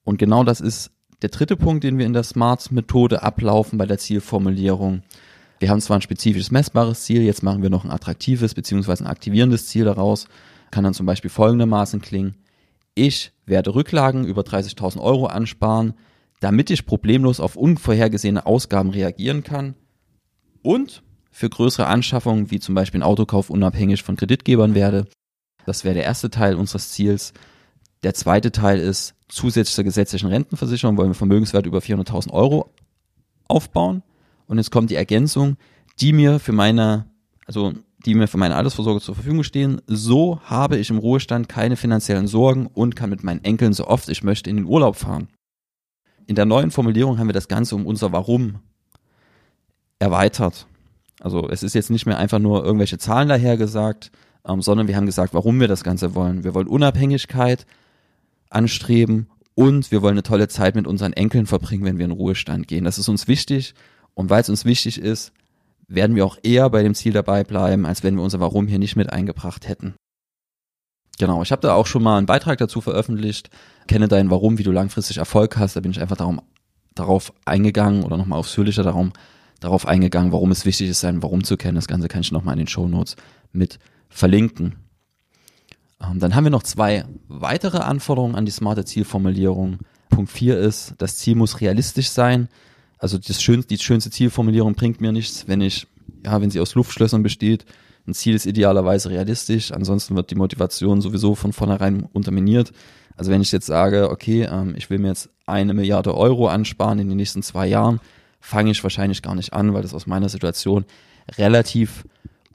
Und 0.04 0.18
genau 0.18 0.44
das 0.44 0.62
ist 0.62 0.92
der 1.22 1.30
dritte 1.30 1.58
Punkt, 1.58 1.84
den 1.84 1.98
wir 1.98 2.06
in 2.06 2.14
der 2.14 2.24
Smarts-Methode 2.24 3.22
ablaufen 3.24 3.78
bei 3.78 3.86
der 3.86 3.98
Zielformulierung. 3.98 5.04
Wir 5.60 5.70
haben 5.70 5.82
zwar 5.82 5.98
ein 5.98 6.02
spezifisches 6.02 6.52
messbares 6.52 7.04
Ziel, 7.04 7.22
jetzt 7.24 7.44
machen 7.44 7.62
wir 7.62 7.70
noch 7.70 7.84
ein 7.84 7.92
attraktives 7.92 8.54
bzw. 8.54 9.04
ein 9.04 9.08
aktivierendes 9.08 9.68
Ziel 9.68 9.84
daraus. 9.86 10.28
Kann 10.72 10.84
dann 10.84 10.94
zum 10.94 11.06
Beispiel 11.06 11.30
folgendermaßen 11.30 12.02
klingen. 12.02 12.36
Ich 12.96 13.32
werde 13.46 13.76
Rücklagen 13.76 14.26
über 14.26 14.42
30.000 14.44 15.00
Euro 15.02 15.26
ansparen, 15.26 15.94
damit 16.40 16.70
ich 16.70 16.86
problemlos 16.86 17.40
auf 17.40 17.56
unvorhergesehene 17.56 18.46
Ausgaben 18.46 18.92
reagieren 18.92 19.44
kann 19.44 19.76
und 20.62 21.04
für 21.32 21.50
größere 21.50 21.88
Anschaffungen 21.88 22.52
wie 22.52 22.60
zum 22.60 22.76
Beispiel 22.76 23.00
ein 23.02 23.04
Autokauf 23.04 23.50
unabhängig 23.50 24.04
von 24.04 24.16
Kreditgebern 24.16 24.76
werde. 24.76 25.08
Das 25.66 25.84
wäre 25.84 25.94
der 25.94 26.04
erste 26.04 26.30
Teil 26.30 26.56
unseres 26.56 26.92
Ziels. 26.92 27.34
Der 28.04 28.14
zweite 28.14 28.52
Teil 28.52 28.80
ist, 28.80 29.16
zusätzlich 29.28 29.76
zur 29.76 29.84
gesetzlichen 29.84 30.30
Rentenversicherung 30.30 30.98
wollen 30.98 31.10
wir 31.10 31.16
Vermögenswert 31.16 31.66
über 31.66 31.80
400.000 31.80 32.32
Euro 32.32 32.74
aufbauen. 33.48 34.04
Und 34.48 34.58
jetzt 34.58 34.72
kommt 34.72 34.90
die 34.90 34.96
Ergänzung, 34.96 35.58
die 36.00 36.14
mir 36.14 36.40
für 36.40 36.54
meine, 36.54 37.06
also 37.46 37.74
die 38.06 38.16
mir 38.16 38.28
für 38.28 38.38
meine 38.38 38.56
Altersvorsorge 38.56 39.02
zur 39.02 39.16
Verfügung 39.16 39.44
stehen. 39.44 39.82
So 39.86 40.40
habe 40.44 40.78
ich 40.78 40.90
im 40.90 40.98
Ruhestand 40.98 41.50
keine 41.50 41.76
finanziellen 41.76 42.28
Sorgen 42.28 42.68
und 42.68 42.96
kann 42.96 43.10
mit 43.10 43.24
meinen 43.24 43.44
Enkeln 43.44 43.74
so 43.74 43.88
oft 43.88 44.10
ich 44.10 44.24
möchte 44.24 44.50
in 44.50 44.56
den 44.56 44.66
Urlaub 44.66 44.96
fahren. 44.96 45.28
In 46.26 46.36
der 46.36 46.46
neuen 46.46 46.72
Formulierung 46.72 47.18
haben 47.18 47.28
wir 47.28 47.34
das 47.34 47.48
Ganze 47.48 47.76
um 47.76 47.86
unser 47.86 48.12
Warum 48.12 48.60
erweitert. 50.00 50.68
Also 51.20 51.50
es 51.50 51.64
ist 51.64 51.76
jetzt 51.76 51.90
nicht 51.90 52.06
mehr 52.06 52.18
einfach 52.18 52.40
nur 52.40 52.64
irgendwelche 52.64 52.98
Zahlen 52.98 53.28
dahergesagt, 53.28 54.12
ähm, 54.46 54.62
sondern 54.62 54.88
wir 54.88 54.96
haben 54.96 55.06
gesagt, 55.06 55.34
warum 55.34 55.60
wir 55.60 55.68
das 55.68 55.84
Ganze 55.84 56.16
wollen. 56.16 56.44
Wir 56.44 56.54
wollen 56.54 56.68
Unabhängigkeit, 56.68 57.66
anstreben 58.50 59.28
und 59.56 59.92
wir 59.92 60.02
wollen 60.02 60.14
eine 60.14 60.24
tolle 60.24 60.48
Zeit 60.48 60.76
mit 60.76 60.88
unseren 60.88 61.14
Enkeln 61.14 61.46
verbringen, 61.46 61.86
wenn 61.86 61.98
wir 61.98 62.06
in 62.06 62.12
Ruhestand 62.12 62.68
gehen. 62.68 62.86
Das 62.86 62.98
ist 62.98 63.10
uns 63.10 63.28
wichtig 63.28 63.74
und 64.14 64.30
weil 64.30 64.42
es 64.42 64.50
uns 64.50 64.66
wichtig 64.66 65.00
ist, 65.00 65.32
werden 65.88 66.16
wir 66.16 66.26
auch 66.26 66.38
eher 66.44 66.70
bei 66.70 66.84
dem 66.84 66.94
Ziel 66.94 67.14
dabei 67.14 67.44
bleiben, 67.44 67.86
als 67.86 68.04
wenn 68.04 68.16
wir 68.16 68.24
unser 68.24 68.40
Warum 68.40 68.68
hier 68.68 68.80
nicht 68.80 68.96
mit 68.96 69.12
eingebracht 69.12 69.68
hätten. 69.68 69.96
Genau, 71.18 71.42
ich 71.42 71.52
habe 71.52 71.62
da 71.62 71.74
auch 71.74 71.88
schon 71.88 72.04
mal 72.04 72.18
einen 72.18 72.28
Beitrag 72.28 72.58
dazu 72.60 72.80
veröffentlicht. 72.80 73.50
Kenne 73.88 74.08
dein 74.08 74.30
Warum, 74.30 74.58
wie 74.58 74.64
du 74.64 74.72
langfristig 74.72 75.18
Erfolg 75.18 75.58
hast. 75.58 75.76
Da 75.76 75.82
bin 75.82 75.92
ich 75.92 76.00
einfach 76.00 76.16
darum, 76.16 76.42
darauf 76.96 77.34
eingegangen 77.44 78.04
oder 78.04 78.18
nochmal 78.18 78.40
ausführlicher 78.40 78.84
darum, 78.84 79.12
darauf 79.60 79.86
eingegangen, 79.86 80.32
warum 80.32 80.52
es 80.52 80.66
wichtig 80.66 80.90
ist, 80.90 81.02
sein 81.02 81.22
Warum 81.22 81.44
zu 81.44 81.58
kennen. 81.58 81.76
Das 81.76 81.88
Ganze 81.88 82.08
kann 82.08 82.22
ich 82.22 82.32
nochmal 82.32 82.54
in 82.54 82.60
den 82.60 82.68
Show 82.68 82.88
Notes 82.88 83.18
mit 83.52 83.80
verlinken. 84.10 84.76
Ähm, 86.02 86.20
dann 86.20 86.36
haben 86.36 86.44
wir 86.44 86.52
noch 86.52 86.64
zwei 86.64 87.06
weitere 87.28 87.80
Anforderungen 87.80 88.36
an 88.36 88.46
die 88.46 88.52
smarte 88.52 88.86
Zielformulierung. 88.86 89.80
Punkt 90.10 90.32
4 90.32 90.58
ist, 90.58 90.96
das 90.98 91.18
Ziel 91.18 91.36
muss 91.36 91.62
realistisch 91.62 92.10
sein. 92.10 92.50
Also 92.98 93.18
das 93.18 93.42
schönste, 93.42 93.76
die 93.76 93.82
schönste 93.82 94.10
Zielformulierung 94.10 94.76
bringt 94.76 95.00
mir 95.00 95.12
nichts, 95.12 95.48
wenn 95.48 95.62
ich, 95.62 95.88
ja, 96.26 96.42
wenn 96.42 96.52
sie 96.52 96.60
aus 96.60 96.76
Luftschlössern 96.76 97.24
besteht. 97.24 97.66
Ein 98.08 98.14
Ziel 98.14 98.36
ist 98.36 98.46
idealerweise 98.46 99.10
realistisch, 99.10 99.72
ansonsten 99.72 100.16
wird 100.16 100.32
die 100.32 100.36
Motivation 100.36 101.00
sowieso 101.00 101.36
von 101.36 101.54
vornherein 101.54 102.04
unterminiert. 102.12 102.72
Also 103.16 103.32
wenn 103.32 103.42
ich 103.42 103.52
jetzt 103.52 103.68
sage, 103.68 104.10
okay, 104.10 104.48
ähm, 104.52 104.74
ich 104.78 104.90
will 104.90 104.98
mir 104.98 105.10
jetzt 105.10 105.30
eine 105.46 105.74
Milliarde 105.74 106.16
Euro 106.16 106.48
ansparen 106.48 107.00
in 107.00 107.10
den 107.10 107.18
nächsten 107.18 107.44
zwei 107.44 107.68
Jahren, 107.68 108.00
fange 108.40 108.72
ich 108.72 108.82
wahrscheinlich 108.84 109.22
gar 109.22 109.36
nicht 109.36 109.54
an, 109.54 109.74
weil 109.74 109.82
das 109.82 109.94
aus 109.94 110.08
meiner 110.08 110.30
Situation 110.30 110.86
relativ 111.38 112.06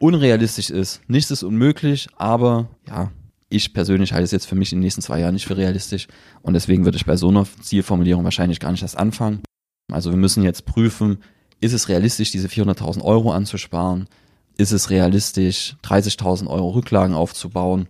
unrealistisch 0.05 0.69
ist. 0.69 1.01
Nichts 1.09 1.31
ist 1.31 1.43
unmöglich, 1.43 2.09
aber 2.19 2.69
ja, 2.87 3.11
ich 3.49 3.73
persönlich 3.73 4.13
halte 4.13 4.25
es 4.25 4.33
jetzt 4.33 4.45
für 4.45 4.55
mich 4.55 4.71
in 4.71 4.79
den 4.79 4.85
nächsten 4.85 5.01
zwei 5.01 5.19
Jahren 5.19 5.33
nicht 5.33 5.47
für 5.47 5.57
realistisch 5.57 6.09
und 6.43 6.53
deswegen 6.53 6.85
würde 6.85 6.99
ich 6.99 7.07
bei 7.07 7.17
so 7.17 7.29
einer 7.29 7.47
Zielformulierung 7.63 8.23
wahrscheinlich 8.23 8.61
gar 8.61 8.71
nicht 8.71 8.83
erst 8.83 8.99
anfangen. 8.99 9.41
Also 9.91 10.11
wir 10.11 10.19
müssen 10.19 10.43
jetzt 10.43 10.67
prüfen, 10.67 11.23
ist 11.59 11.73
es 11.73 11.89
realistisch, 11.89 12.31
diese 12.33 12.49
400.000 12.49 13.01
Euro 13.01 13.33
anzusparen? 13.33 14.07
Ist 14.59 14.73
es 14.73 14.91
realistisch, 14.91 15.77
30.000 15.83 16.49
Euro 16.49 16.69
Rücklagen 16.71 17.15
aufzubauen? 17.15 17.89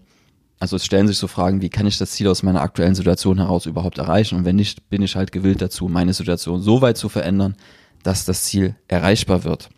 Also 0.61 0.76
es 0.76 0.85
stellen 0.85 1.09
sich 1.09 1.18
so 1.18 1.26
Fragen, 1.26 1.62
wie 1.62 1.68
kann 1.68 1.88
ich 1.88 1.99
das 1.99 2.12
Ziel 2.12 2.28
aus 2.28 2.44
meiner 2.44 2.62
aktuellen 2.62 2.94
Situation 2.94 3.38
heraus 3.38 3.66
überhaupt 3.66 3.99
erreichen? 3.99 4.38
Und 4.38 4.44
wenn 4.44 4.54
nicht, 4.54 4.88
bin 4.88 5.02
ich 5.02 5.16
halt 5.16 5.33
gewillt 5.33 5.61
dazu, 5.61 5.88
meine 5.88 6.14
Situation 6.14 6.62
so 6.62 6.80
weit 6.80 6.97
zu 6.97 7.09
verändern, 7.09 7.56
dass 8.04 8.25
das 8.25 8.44
Ziel 8.44 8.76
erreichbar 8.87 9.42
wird. 9.42 9.68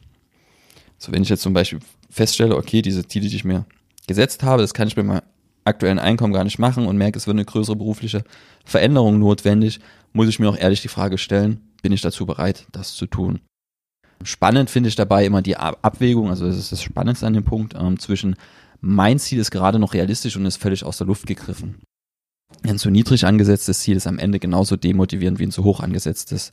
So, 0.99 1.12
wenn 1.12 1.23
ich 1.23 1.28
jetzt 1.28 1.43
zum 1.43 1.52
Beispiel 1.52 1.81
feststelle, 2.11 2.57
okay, 2.57 2.83
diese 2.83 3.07
Ziele, 3.07 3.29
die 3.29 3.37
ich 3.37 3.45
mir 3.45 3.67
gesetzt 4.07 4.43
habe, 4.43 4.63
das 4.63 4.75
kann 4.75 4.89
ich 4.89 4.97
mit 4.97 5.07
meinem 5.07 5.23
aktuellen 5.65 5.99
Einkommen 5.99 6.33
gar 6.33 6.45
nicht 6.45 6.59
machen 6.59 6.87
und 6.87 6.97
merke, 6.97 7.19
es 7.19 7.27
wird 7.27 7.35
eine 7.35 7.45
größere 7.45 7.77
berufliche 7.77 8.25
Veränderung 8.65 9.19
notwendig, 9.19 9.81
muss 10.13 10.29
ich 10.29 10.39
mir 10.39 10.49
auch 10.49 10.57
ehrlich 10.57 10.83
die 10.83 10.89
Frage 10.89 11.19
stellen, 11.19 11.61
bin 11.83 11.93
ich 11.93 12.01
dazu 12.01 12.25
bereit, 12.25 12.67
das 12.73 12.95
zu 12.95 13.07
tun? 13.07 13.41
Spannend 14.23 14.71
finde 14.71 14.89
ich 14.89 14.95
dabei 14.95 15.27
immer 15.27 15.43
die 15.43 15.57
Abwägung, 15.57 16.31
also 16.31 16.47
das 16.47 16.57
ist 16.57 16.73
das 16.73 16.83
Spannendste 16.83 17.27
an 17.27 17.35
dem 17.35 17.45
Punkt, 17.45 17.75
ähm, 17.79 17.99
zwischen 17.99 18.37
mein 18.81 19.19
Ziel 19.19 19.39
ist 19.39 19.51
gerade 19.51 19.79
noch 19.79 19.95
realistisch 19.95 20.37
und 20.37 20.47
ist 20.47 20.57
völlig 20.57 20.85
aus 20.85 20.99
der 20.99 21.07
Luft 21.07 21.27
gegriffen. 21.27 21.83
Ein 22.63 22.79
zu 22.79 22.91
niedrig 22.91 23.27
angesetztes 23.27 23.81
Ziel 23.81 23.97
ist 23.97 24.07
am 24.07 24.19
Ende 24.19 24.39
genauso 24.39 24.77
demotivierend 24.77 25.39
wie 25.39 25.47
ein 25.47 25.51
zu 25.51 25.65
hoch 25.65 25.81
angesetztes 25.81 26.53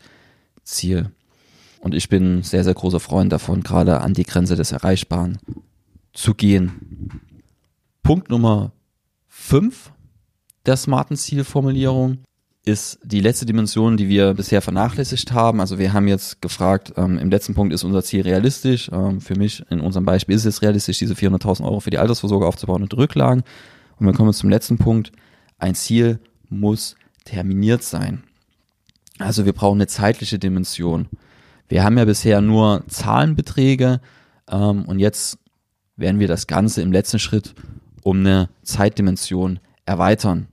Ziel. 0.64 1.12
Und 1.84 1.94
ich 1.94 2.08
bin 2.08 2.44
sehr, 2.44 2.64
sehr 2.64 2.74
großer 2.74 3.02
Freund 3.02 3.34
davon, 3.34 3.62
gerade 3.62 4.00
an 4.00 4.14
die 4.14 4.24
Grenze 4.24 4.56
des 4.56 4.72
Erreichbaren 4.72 5.38
zu 6.14 6.34
gehen. 6.34 7.20
Punkt 8.04 8.30
Nummer 8.30 8.72
fünf 9.28 9.92
der 10.66 10.78
smarten 10.78 11.18
Zielformulierung 11.18 12.20
ist 12.64 13.00
die 13.04 13.20
letzte 13.20 13.46
Dimension, 13.46 13.98
die 13.98 14.08
wir 14.08 14.34
bisher 14.34 14.62
vernachlässigt 14.62 15.34
haben. 15.34 15.60
Also 15.60 15.78
wir 15.78 15.92
haben 15.92 16.08
jetzt 16.08 16.42
gefragt, 16.42 16.94
ähm, 16.96 17.18
im 17.18 17.30
letzten 17.30 17.54
Punkt 17.54 17.74
ist 17.74 17.84
unser 17.84 18.02
Ziel 18.02 18.22
realistisch. 18.22 18.90
Ähm, 18.94 19.20
für 19.20 19.36
mich 19.36 19.66
in 19.70 19.82
unserem 19.82 20.06
Beispiel 20.06 20.38
ist 20.38 20.46
es 20.46 20.62
realistisch, 20.62 21.00
diese 21.00 21.16
400.000 21.16 21.66
Euro 21.66 21.82
für 21.82 21.90
die 21.90 21.98
Altersvorsorge 21.98 22.48
aufzubauen 22.48 22.82
und 22.82 22.96
Rücklagen. 22.96 23.44
Und 23.98 24.06
wir 24.06 24.14
kommen 24.14 24.32
zum 24.32 24.50
letzten 24.50 24.78
Punkt. 24.78 25.12
Ein 25.58 25.76
Ziel 25.76 26.20
muss 26.48 26.96
terminiert 27.26 27.84
sein. 27.84 28.24
Also 29.20 29.46
wir 29.46 29.54
brauchen 29.54 29.78
eine 29.78 29.88
zeitliche 29.88 30.40
Dimension. 30.40 31.10
Wir 31.70 31.84
haben 31.84 31.98
ja 31.98 32.06
bisher 32.06 32.42
nur 32.42 32.84
Zahlenbeträge 32.88 34.02
ähm, 34.50 34.86
und 34.86 35.00
jetzt 35.00 35.40
werden 35.96 36.20
wir 36.20 36.28
das 36.28 36.48
Ganze 36.48 36.82
im 36.82 36.92
letzten 36.92 37.20
Schritt 37.20 37.56
um 38.04 38.20
eine 38.20 38.50
Zeitdimension 38.64 39.60
erweitern. 39.86 40.48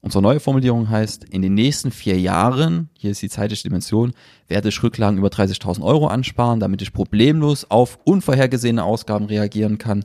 Unsere 0.00 0.22
neue 0.22 0.40
Formulierung 0.40 0.88
heißt, 0.88 1.24
in 1.24 1.42
den 1.42 1.54
nächsten 1.54 1.90
vier 1.90 2.18
Jahren, 2.18 2.88
hier 2.96 3.10
ist 3.10 3.20
die 3.20 3.28
zeitliche 3.28 3.64
Dimension, 3.64 4.12
werde 4.46 4.68
ich 4.68 4.82
Rücklagen 4.82 5.18
über 5.18 5.28
30.000 5.28 5.82
Euro 5.82 6.06
ansparen, 6.06 6.60
damit 6.60 6.82
ich 6.82 6.92
problemlos 6.92 7.68
auf 7.70 7.98
unvorhergesehene 8.04 8.84
Ausgaben 8.84 9.26
reagieren 9.26 9.78
kann 9.78 10.04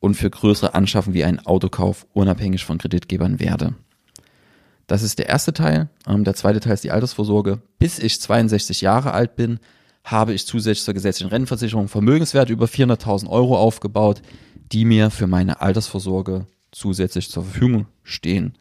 und 0.00 0.16
für 0.16 0.28
größere 0.28 0.74
Anschaffen 0.74 1.14
wie 1.14 1.24
einen 1.24 1.38
Autokauf 1.38 2.06
unabhängig 2.12 2.64
von 2.64 2.78
Kreditgebern 2.78 3.40
werde. 3.40 3.74
Das 4.86 5.02
ist 5.02 5.18
der 5.18 5.28
erste 5.28 5.54
Teil. 5.54 5.88
Ähm, 6.06 6.24
der 6.24 6.34
zweite 6.34 6.60
Teil 6.60 6.74
ist 6.74 6.84
die 6.84 6.90
Altersvorsorge. 6.90 7.62
Bis 7.78 7.98
ich 7.98 8.20
62 8.20 8.82
Jahre 8.82 9.12
alt 9.12 9.36
bin, 9.36 9.60
habe 10.04 10.34
ich 10.34 10.46
zusätzlich 10.46 10.84
zur 10.84 10.94
gesetzlichen 10.94 11.30
Rentenversicherung 11.30 11.88
Vermögenswerte 11.88 12.52
über 12.52 12.66
400.000 12.66 13.28
Euro 13.28 13.56
aufgebaut, 13.56 14.22
die 14.72 14.84
mir 14.84 15.10
für 15.10 15.26
meine 15.26 15.60
Altersvorsorge 15.60 16.46
zusätzlich 16.72 17.30
zur 17.30 17.44
Verfügung 17.44 17.86
stehen. 18.02 18.56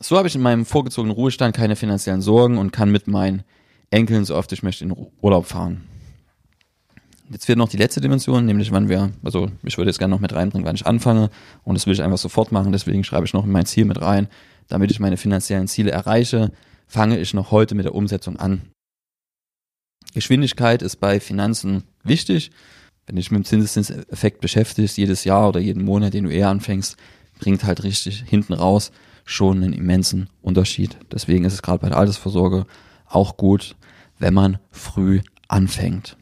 So 0.00 0.16
habe 0.16 0.28
ich 0.28 0.34
in 0.34 0.40
meinem 0.40 0.64
vorgezogenen 0.64 1.14
Ruhestand 1.14 1.54
keine 1.54 1.76
finanziellen 1.76 2.22
Sorgen 2.22 2.58
und 2.58 2.72
kann 2.72 2.90
mit 2.90 3.06
meinen 3.06 3.42
Enkeln 3.90 4.24
so 4.24 4.36
oft 4.36 4.52
ich 4.52 4.62
möchte 4.62 4.84
in 4.84 4.94
Urlaub 5.20 5.46
fahren. 5.46 5.82
Jetzt 7.28 7.46
fehlt 7.46 7.58
noch 7.58 7.68
die 7.68 7.76
letzte 7.76 8.00
Dimension, 8.00 8.44
nämlich 8.44 8.72
wann 8.72 8.88
wir, 8.88 9.12
also 9.22 9.50
ich 9.62 9.78
würde 9.78 9.90
jetzt 9.90 9.98
gerne 9.98 10.14
noch 10.14 10.20
mit 10.20 10.32
reinbringen, 10.32 10.66
wann 10.66 10.74
ich 10.74 10.86
anfange 10.86 11.30
und 11.62 11.74
das 11.74 11.86
will 11.86 11.92
ich 11.92 12.02
einfach 12.02 12.18
sofort 12.18 12.50
machen, 12.50 12.72
deswegen 12.72 13.04
schreibe 13.04 13.24
ich 13.24 13.34
noch 13.34 13.44
in 13.44 13.52
mein 13.52 13.66
Ziel 13.66 13.84
mit 13.84 14.00
rein, 14.00 14.26
damit 14.66 14.90
ich 14.90 14.98
meine 14.98 15.16
finanziellen 15.16 15.68
Ziele 15.68 15.92
erreiche, 15.92 16.50
fange 16.88 17.18
ich 17.18 17.32
noch 17.32 17.52
heute 17.52 17.76
mit 17.76 17.84
der 17.84 17.94
Umsetzung 17.94 18.36
an. 18.36 18.62
Geschwindigkeit 20.12 20.82
ist 20.82 20.96
bei 20.96 21.20
Finanzen 21.20 21.84
wichtig. 22.04 22.50
Wenn 23.06 23.16
du 23.16 23.22
dich 23.22 23.30
mit 23.30 23.40
dem 23.40 23.44
Zinseszinseffekt 23.44 24.40
beschäftigst, 24.40 24.96
jedes 24.96 25.24
Jahr 25.24 25.48
oder 25.48 25.60
jeden 25.60 25.84
Monat, 25.84 26.14
den 26.14 26.24
du 26.24 26.30
eher 26.30 26.48
anfängst, 26.48 26.96
bringt 27.38 27.64
halt 27.64 27.82
richtig 27.82 28.22
hinten 28.26 28.52
raus 28.52 28.92
schon 29.24 29.62
einen 29.62 29.72
immensen 29.72 30.28
Unterschied. 30.42 30.96
Deswegen 31.12 31.44
ist 31.44 31.54
es 31.54 31.62
gerade 31.62 31.80
bei 31.80 31.88
der 31.88 31.98
Altersvorsorge 31.98 32.66
auch 33.06 33.36
gut, 33.36 33.76
wenn 34.18 34.34
man 34.34 34.58
früh 34.70 35.20
anfängt. 35.48 36.16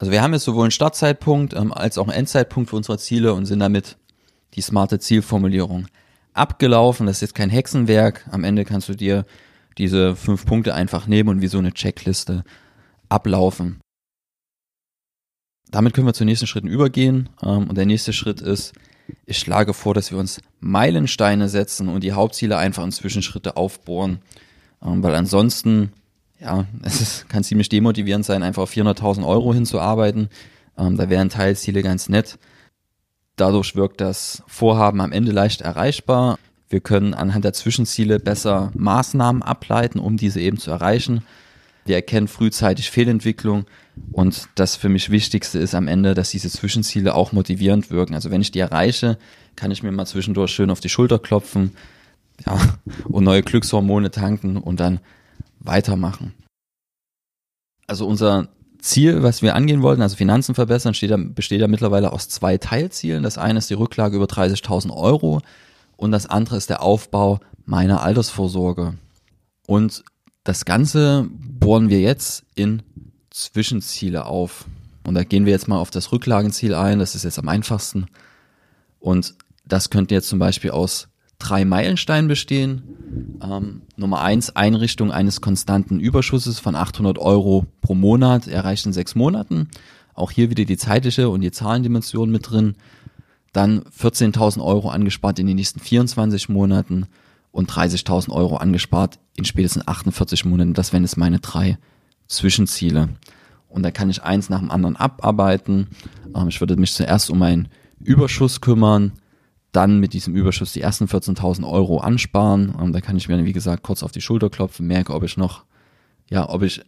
Also 0.00 0.12
wir 0.12 0.22
haben 0.22 0.32
jetzt 0.32 0.44
sowohl 0.44 0.64
einen 0.64 0.70
Startzeitpunkt 0.70 1.54
ähm, 1.54 1.72
als 1.72 1.98
auch 1.98 2.04
einen 2.04 2.16
Endzeitpunkt 2.16 2.70
für 2.70 2.76
unsere 2.76 2.98
Ziele 2.98 3.34
und 3.34 3.46
sind 3.46 3.58
damit 3.58 3.96
die 4.54 4.60
smarte 4.60 5.00
Zielformulierung 5.00 5.88
abgelaufen. 6.34 7.06
Das 7.06 7.16
ist 7.16 7.22
jetzt 7.22 7.34
kein 7.34 7.50
Hexenwerk. 7.50 8.26
Am 8.30 8.44
Ende 8.44 8.64
kannst 8.64 8.88
du 8.88 8.94
dir 8.94 9.26
diese 9.78 10.16
fünf 10.16 10.44
Punkte 10.44 10.74
einfach 10.74 11.06
nehmen 11.06 11.28
und 11.28 11.40
wie 11.40 11.46
so 11.46 11.58
eine 11.58 11.72
Checkliste 11.72 12.44
ablaufen. 13.08 13.80
Damit 15.70 15.94
können 15.94 16.06
wir 16.06 16.14
zu 16.14 16.24
nächsten 16.24 16.46
Schritten 16.46 16.68
übergehen. 16.68 17.28
Ähm, 17.42 17.68
und 17.68 17.76
der 17.76 17.86
nächste 17.86 18.12
Schritt 18.12 18.40
ist, 18.40 18.74
ich 19.26 19.38
schlage 19.38 19.74
vor, 19.74 19.94
dass 19.94 20.10
wir 20.10 20.18
uns 20.18 20.40
Meilensteine 20.60 21.48
setzen 21.48 21.88
und 21.88 22.04
die 22.04 22.12
Hauptziele 22.12 22.56
einfach 22.56 22.84
in 22.84 22.92
Zwischenschritte 22.92 23.56
aufbohren. 23.56 24.20
Ähm, 24.82 25.02
weil 25.02 25.14
ansonsten, 25.14 25.92
ja, 26.40 26.66
es 26.82 27.00
ist, 27.00 27.28
kann 27.28 27.44
ziemlich 27.44 27.68
demotivierend 27.68 28.24
sein, 28.24 28.42
einfach 28.42 28.62
auf 28.62 28.72
400.000 28.72 29.26
Euro 29.26 29.54
hinzuarbeiten. 29.54 30.28
Ähm, 30.76 30.96
da 30.96 31.08
wären 31.08 31.28
Teilziele 31.28 31.82
ganz 31.82 32.08
nett. 32.08 32.38
Dadurch 33.36 33.76
wirkt 33.76 34.00
das 34.00 34.42
Vorhaben 34.46 35.00
am 35.00 35.12
Ende 35.12 35.32
leicht 35.32 35.60
erreichbar. 35.60 36.38
Wir 36.68 36.80
können 36.80 37.14
anhand 37.14 37.44
der 37.44 37.52
Zwischenziele 37.52 38.18
besser 38.18 38.70
Maßnahmen 38.74 39.42
ableiten, 39.42 39.98
um 39.98 40.16
diese 40.16 40.40
eben 40.40 40.58
zu 40.58 40.70
erreichen. 40.70 41.22
Wir 41.86 41.96
erkennen 41.96 42.28
frühzeitig 42.28 42.90
Fehlentwicklung 42.90 43.64
und 44.12 44.48
das 44.56 44.76
für 44.76 44.90
mich 44.90 45.08
Wichtigste 45.08 45.58
ist 45.58 45.74
am 45.74 45.88
Ende, 45.88 46.12
dass 46.12 46.30
diese 46.30 46.50
Zwischenziele 46.50 47.14
auch 47.14 47.32
motivierend 47.32 47.90
wirken. 47.90 48.14
Also 48.14 48.30
wenn 48.30 48.42
ich 48.42 48.50
die 48.50 48.58
erreiche, 48.58 49.16
kann 49.56 49.70
ich 49.70 49.82
mir 49.82 49.90
mal 49.90 50.04
zwischendurch 50.04 50.50
schön 50.50 50.70
auf 50.70 50.80
die 50.80 50.90
Schulter 50.90 51.18
klopfen 51.18 51.72
ja, 52.44 52.58
und 53.04 53.24
neue 53.24 53.42
Glückshormone 53.42 54.10
tanken 54.10 54.58
und 54.58 54.80
dann 54.80 55.00
weitermachen. 55.60 56.34
Also 57.86 58.06
unser 58.06 58.48
Ziel, 58.80 59.22
was 59.22 59.40
wir 59.40 59.54
angehen 59.54 59.80
wollten, 59.80 60.02
also 60.02 60.16
Finanzen 60.16 60.54
verbessern, 60.54 60.92
steht, 60.92 61.34
besteht 61.34 61.62
ja 61.62 61.68
mittlerweile 61.68 62.12
aus 62.12 62.28
zwei 62.28 62.58
Teilzielen. 62.58 63.22
Das 63.22 63.38
eine 63.38 63.58
ist 63.58 63.70
die 63.70 63.74
Rücklage 63.74 64.16
über 64.16 64.26
30.000 64.26 64.94
Euro 64.94 65.40
und 65.98 66.12
das 66.12 66.26
andere 66.26 66.56
ist 66.56 66.70
der 66.70 66.80
Aufbau 66.80 67.40
meiner 67.66 68.02
Altersvorsorge. 68.02 68.94
Und 69.66 70.04
das 70.44 70.64
Ganze 70.64 71.26
bohren 71.28 71.90
wir 71.90 72.00
jetzt 72.00 72.44
in 72.54 72.82
Zwischenziele 73.30 74.24
auf. 74.24 74.66
Und 75.04 75.14
da 75.14 75.24
gehen 75.24 75.44
wir 75.44 75.52
jetzt 75.52 75.66
mal 75.66 75.78
auf 75.78 75.90
das 75.90 76.12
Rücklagenziel 76.12 76.74
ein. 76.74 77.00
Das 77.00 77.16
ist 77.16 77.24
jetzt 77.24 77.40
am 77.40 77.48
einfachsten. 77.48 78.06
Und 79.00 79.34
das 79.66 79.90
könnte 79.90 80.14
jetzt 80.14 80.28
zum 80.28 80.38
Beispiel 80.38 80.70
aus 80.70 81.08
drei 81.40 81.64
Meilensteinen 81.64 82.28
bestehen. 82.28 83.38
Ähm, 83.42 83.82
Nummer 83.96 84.20
eins, 84.20 84.54
Einrichtung 84.54 85.10
eines 85.10 85.40
konstanten 85.40 85.98
Überschusses 85.98 86.60
von 86.60 86.76
800 86.76 87.18
Euro 87.18 87.66
pro 87.80 87.96
Monat, 87.96 88.46
erreicht 88.46 88.86
in 88.86 88.92
sechs 88.92 89.16
Monaten. 89.16 89.68
Auch 90.14 90.30
hier 90.30 90.48
wieder 90.48 90.64
die 90.64 90.76
zeitliche 90.76 91.28
und 91.28 91.40
die 91.40 91.50
Zahlendimension 91.50 92.30
mit 92.30 92.50
drin. 92.50 92.76
Dann 93.52 93.82
14.000 93.82 94.62
Euro 94.62 94.90
angespart 94.90 95.38
in 95.38 95.46
den 95.46 95.56
nächsten 95.56 95.80
24 95.80 96.48
Monaten 96.48 97.06
und 97.50 97.70
30.000 97.70 98.30
Euro 98.30 98.56
angespart 98.56 99.18
in 99.36 99.44
spätestens 99.44 99.86
48 99.86 100.44
Monaten. 100.44 100.74
Das 100.74 100.92
wären 100.92 101.02
jetzt 101.02 101.16
meine 101.16 101.40
drei 101.40 101.78
Zwischenziele. 102.26 103.08
Und 103.68 103.82
da 103.82 103.90
kann 103.90 104.10
ich 104.10 104.22
eins 104.22 104.48
nach 104.48 104.60
dem 104.60 104.70
anderen 104.70 104.96
abarbeiten. 104.96 105.88
Ähm, 106.34 106.48
ich 106.48 106.60
würde 106.60 106.76
mich 106.76 106.92
zuerst 106.92 107.30
um 107.30 107.42
einen 107.42 107.68
Überschuss 108.00 108.60
kümmern, 108.60 109.12
dann 109.72 109.98
mit 110.00 110.12
diesem 110.12 110.34
Überschuss 110.34 110.72
die 110.72 110.80
ersten 110.80 111.06
14.000 111.06 111.68
Euro 111.68 111.98
ansparen. 111.98 112.74
Ähm, 112.80 112.92
da 112.92 113.00
kann 113.00 113.16
ich 113.16 113.28
mir, 113.28 113.44
wie 113.44 113.52
gesagt, 113.52 113.82
kurz 113.82 114.02
auf 114.02 114.12
die 114.12 114.20
Schulter 114.20 114.50
klopfen, 114.50 114.86
merke, 114.86 115.14
ob 115.14 115.22
ich 115.22 115.36
noch, 115.36 115.64
ja, 116.30 116.48
ob 116.48 116.62
ich 116.62 116.82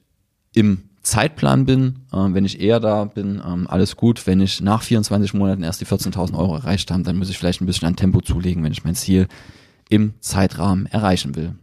im 0.54 0.89
Zeitplan 1.02 1.64
bin. 1.66 2.00
Ähm, 2.12 2.34
wenn 2.34 2.44
ich 2.44 2.60
eher 2.60 2.80
da 2.80 3.04
bin, 3.04 3.42
ähm, 3.44 3.66
alles 3.68 3.96
gut. 3.96 4.26
Wenn 4.26 4.40
ich 4.40 4.60
nach 4.60 4.82
24 4.82 5.34
Monaten 5.34 5.62
erst 5.62 5.80
die 5.80 5.86
14.000 5.86 6.36
Euro 6.36 6.56
erreicht 6.56 6.90
habe, 6.90 7.02
dann 7.02 7.16
muss 7.16 7.30
ich 7.30 7.38
vielleicht 7.38 7.60
ein 7.60 7.66
bisschen 7.66 7.88
an 7.88 7.96
Tempo 7.96 8.20
zulegen, 8.20 8.62
wenn 8.62 8.72
ich 8.72 8.84
mein 8.84 8.94
Ziel 8.94 9.28
im 9.88 10.14
Zeitrahmen 10.20 10.86
erreichen 10.86 11.34
will. 11.36 11.54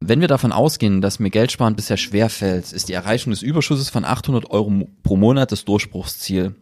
Wenn 0.00 0.20
wir 0.20 0.28
davon 0.28 0.52
ausgehen, 0.52 1.00
dass 1.00 1.18
mir 1.18 1.30
Geldsparen 1.30 1.74
bisher 1.74 1.96
schwer 1.96 2.28
fällt, 2.28 2.72
ist 2.72 2.88
die 2.88 2.92
Erreichung 2.92 3.30
des 3.30 3.42
Überschusses 3.42 3.88
von 3.88 4.04
800 4.04 4.50
Euro 4.50 4.88
pro 5.02 5.16
Monat 5.16 5.52
das 5.52 5.64
Durchbruchsziel. 5.64 6.54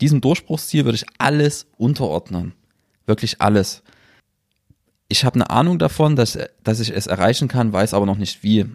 Diesem 0.00 0.20
Durchbruchsziel 0.20 0.84
würde 0.84 0.96
ich 0.96 1.06
alles 1.18 1.66
unterordnen. 1.76 2.54
Wirklich 3.06 3.40
alles. 3.40 3.82
Ich 5.08 5.24
habe 5.24 5.36
eine 5.36 5.50
Ahnung 5.50 5.78
davon, 5.78 6.16
dass, 6.16 6.38
dass 6.64 6.80
ich 6.80 6.90
es 6.90 7.06
erreichen 7.06 7.46
kann, 7.46 7.72
weiß 7.72 7.94
aber 7.94 8.06
noch 8.06 8.16
nicht 8.16 8.42
wie. 8.42 8.66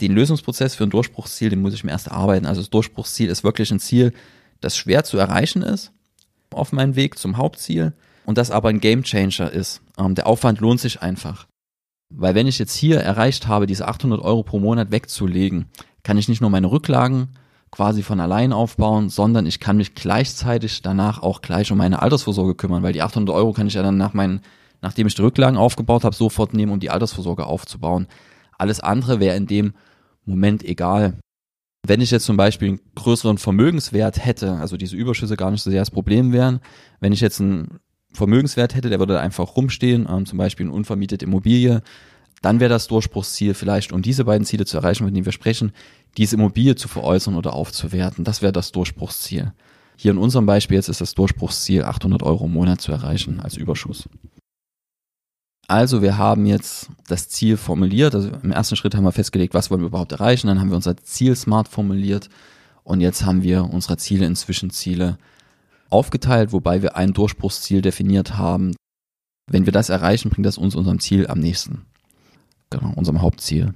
Den 0.00 0.12
Lösungsprozess 0.12 0.74
für 0.74 0.84
ein 0.84 0.90
Durchbruchsziel, 0.90 1.50
den 1.50 1.60
muss 1.60 1.74
ich 1.74 1.84
mir 1.84 1.90
erst 1.90 2.08
erarbeiten. 2.08 2.46
Also 2.46 2.60
das 2.60 2.70
Durchbruchsziel 2.70 3.28
ist 3.28 3.44
wirklich 3.44 3.70
ein 3.70 3.80
Ziel, 3.80 4.12
das 4.60 4.76
schwer 4.76 5.04
zu 5.04 5.18
erreichen 5.18 5.62
ist 5.62 5.92
auf 6.52 6.72
meinem 6.72 6.96
Weg 6.96 7.18
zum 7.18 7.36
Hauptziel 7.36 7.92
und 8.26 8.38
das 8.38 8.50
aber 8.50 8.68
ein 8.68 8.80
Gamechanger 8.80 9.50
ist. 9.50 9.82
Ähm, 9.98 10.14
der 10.14 10.26
Aufwand 10.26 10.60
lohnt 10.60 10.80
sich 10.80 11.02
einfach. 11.02 11.46
Weil 12.12 12.34
wenn 12.34 12.46
ich 12.46 12.58
jetzt 12.58 12.74
hier 12.74 13.00
erreicht 13.00 13.46
habe, 13.46 13.66
diese 13.66 13.86
800 13.86 14.20
Euro 14.20 14.42
pro 14.42 14.58
Monat 14.58 14.90
wegzulegen, 14.90 15.66
kann 16.02 16.18
ich 16.18 16.28
nicht 16.28 16.40
nur 16.40 16.50
meine 16.50 16.70
Rücklagen 16.70 17.28
quasi 17.70 18.02
von 18.02 18.18
allein 18.18 18.52
aufbauen, 18.52 19.10
sondern 19.10 19.46
ich 19.46 19.60
kann 19.60 19.76
mich 19.76 19.94
gleichzeitig 19.94 20.82
danach 20.82 21.22
auch 21.22 21.40
gleich 21.40 21.70
um 21.70 21.78
meine 21.78 22.02
Altersvorsorge 22.02 22.56
kümmern, 22.56 22.82
weil 22.82 22.92
die 22.92 23.02
800 23.02 23.34
Euro 23.34 23.52
kann 23.52 23.68
ich 23.68 23.74
ja 23.74 23.82
dann 23.82 23.96
nach 23.96 24.12
meinen, 24.12 24.40
nachdem 24.82 25.06
ich 25.06 25.14
die 25.14 25.22
Rücklagen 25.22 25.56
aufgebaut 25.56 26.02
habe, 26.02 26.16
sofort 26.16 26.52
nehmen, 26.52 26.72
um 26.72 26.80
die 26.80 26.90
Altersvorsorge 26.90 27.46
aufzubauen. 27.46 28.08
Alles 28.58 28.80
andere 28.80 29.20
wäre 29.20 29.36
in 29.36 29.46
dem 29.46 29.74
Moment 30.30 30.64
egal. 30.64 31.18
Wenn 31.86 32.00
ich 32.00 32.10
jetzt 32.10 32.26
zum 32.26 32.36
Beispiel 32.36 32.68
einen 32.68 32.80
größeren 32.94 33.38
Vermögenswert 33.38 34.24
hätte, 34.24 34.54
also 34.54 34.76
diese 34.76 34.96
Überschüsse 34.96 35.36
gar 35.36 35.50
nicht 35.50 35.62
so 35.62 35.70
sehr 35.70 35.80
das 35.80 35.90
Problem 35.90 36.32
wären, 36.32 36.60
wenn 37.00 37.12
ich 37.12 37.20
jetzt 37.20 37.40
einen 37.40 37.80
Vermögenswert 38.12 38.74
hätte, 38.74 38.90
der 38.90 38.98
würde 38.98 39.20
einfach 39.20 39.56
rumstehen, 39.56 40.06
ähm, 40.10 40.26
zum 40.26 40.38
Beispiel 40.38 40.66
eine 40.66 40.74
unvermietete 40.74 41.24
Immobilie, 41.24 41.82
dann 42.42 42.60
wäre 42.60 42.70
das 42.70 42.88
Durchbruchsziel 42.88 43.54
vielleicht, 43.54 43.92
um 43.92 44.02
diese 44.02 44.24
beiden 44.24 44.46
Ziele 44.46 44.64
zu 44.64 44.78
erreichen, 44.78 45.04
von 45.04 45.12
denen 45.12 45.26
wir 45.26 45.32
sprechen, 45.32 45.72
diese 46.16 46.36
Immobilie 46.36 46.74
zu 46.74 46.88
veräußern 46.88 47.36
oder 47.36 47.52
aufzuwerten. 47.52 48.24
Das 48.24 48.42
wäre 48.42 48.52
das 48.52 48.72
Durchbruchsziel. 48.72 49.52
Hier 49.96 50.12
in 50.12 50.18
unserem 50.18 50.46
Beispiel 50.46 50.76
jetzt 50.76 50.88
ist 50.88 51.02
das 51.02 51.14
Durchbruchsziel 51.14 51.84
800 51.84 52.22
Euro 52.22 52.46
im 52.46 52.52
Monat 52.52 52.80
zu 52.80 52.92
erreichen 52.92 53.40
als 53.40 53.56
Überschuss. 53.56 54.08
Also 55.70 56.02
wir 56.02 56.18
haben 56.18 56.46
jetzt 56.46 56.90
das 57.06 57.28
Ziel 57.28 57.56
formuliert. 57.56 58.16
Also 58.16 58.28
im 58.42 58.50
ersten 58.50 58.74
Schritt 58.74 58.96
haben 58.96 59.04
wir 59.04 59.12
festgelegt, 59.12 59.54
was 59.54 59.70
wollen 59.70 59.82
wir 59.82 59.86
überhaupt 59.86 60.10
erreichen. 60.10 60.48
Dann 60.48 60.58
haben 60.58 60.70
wir 60.70 60.74
unser 60.74 60.96
Ziel 60.96 61.36
smart 61.36 61.68
formuliert 61.68 62.28
und 62.82 63.00
jetzt 63.00 63.24
haben 63.24 63.44
wir 63.44 63.62
unsere 63.72 63.96
Ziele 63.96 64.26
in 64.26 64.34
Zwischenziele 64.34 65.16
aufgeteilt, 65.88 66.52
wobei 66.52 66.82
wir 66.82 66.96
ein 66.96 67.12
Durchbruchsziel 67.12 67.82
definiert 67.82 68.36
haben. 68.36 68.74
Wenn 69.46 69.64
wir 69.64 69.72
das 69.72 69.90
erreichen, 69.90 70.30
bringt 70.30 70.44
das 70.44 70.58
uns 70.58 70.74
unserem 70.74 70.98
Ziel 70.98 71.28
am 71.28 71.38
nächsten. 71.38 71.86
Genau, 72.70 72.92
unserem 72.96 73.22
Hauptziel. 73.22 73.72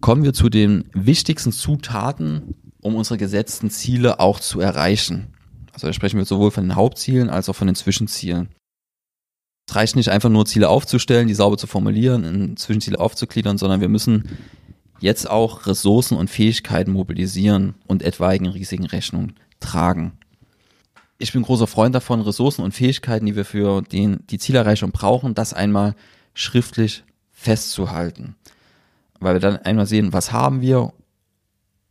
Kommen 0.00 0.24
wir 0.24 0.32
zu 0.32 0.48
den 0.48 0.88
wichtigsten 0.94 1.52
Zutaten, 1.52 2.54
um 2.80 2.94
unsere 2.94 3.18
gesetzten 3.18 3.68
Ziele 3.68 4.20
auch 4.20 4.40
zu 4.40 4.58
erreichen. 4.58 5.34
Also 5.74 5.86
da 5.86 5.92
sprechen 5.92 6.16
wir 6.16 6.24
sowohl 6.24 6.50
von 6.50 6.64
den 6.64 6.76
Hauptzielen 6.76 7.28
als 7.28 7.50
auch 7.50 7.56
von 7.56 7.66
den 7.66 7.76
Zwischenzielen. 7.76 8.48
Es 9.68 9.76
reicht 9.76 9.96
nicht 9.96 10.08
einfach 10.08 10.28
nur 10.28 10.46
Ziele 10.46 10.68
aufzustellen, 10.68 11.28
die 11.28 11.34
sauber 11.34 11.56
zu 11.56 11.66
formulieren, 11.66 12.24
in 12.24 12.56
Zwischenziele 12.56 12.98
aufzugliedern, 12.98 13.58
sondern 13.58 13.80
wir 13.80 13.88
müssen 13.88 14.28
jetzt 15.00 15.28
auch 15.28 15.66
Ressourcen 15.66 16.16
und 16.16 16.30
Fähigkeiten 16.30 16.92
mobilisieren 16.92 17.74
und 17.86 18.02
etwaigen 18.02 18.46
Risiken 18.46 18.86
Rechnung 18.86 19.32
tragen. 19.60 20.18
Ich 21.18 21.32
bin 21.32 21.42
großer 21.42 21.66
Freund 21.66 21.94
davon, 21.94 22.20
Ressourcen 22.20 22.62
und 22.62 22.72
Fähigkeiten, 22.72 23.26
die 23.26 23.36
wir 23.36 23.44
für 23.44 23.82
den, 23.82 24.20
die 24.30 24.38
Zielerreichung 24.38 24.90
brauchen, 24.90 25.34
das 25.34 25.54
einmal 25.54 25.94
schriftlich 26.34 27.04
festzuhalten. 27.30 28.36
Weil 29.20 29.34
wir 29.34 29.40
dann 29.40 29.56
einmal 29.58 29.86
sehen, 29.86 30.12
was 30.12 30.32
haben 30.32 30.60
wir 30.62 30.92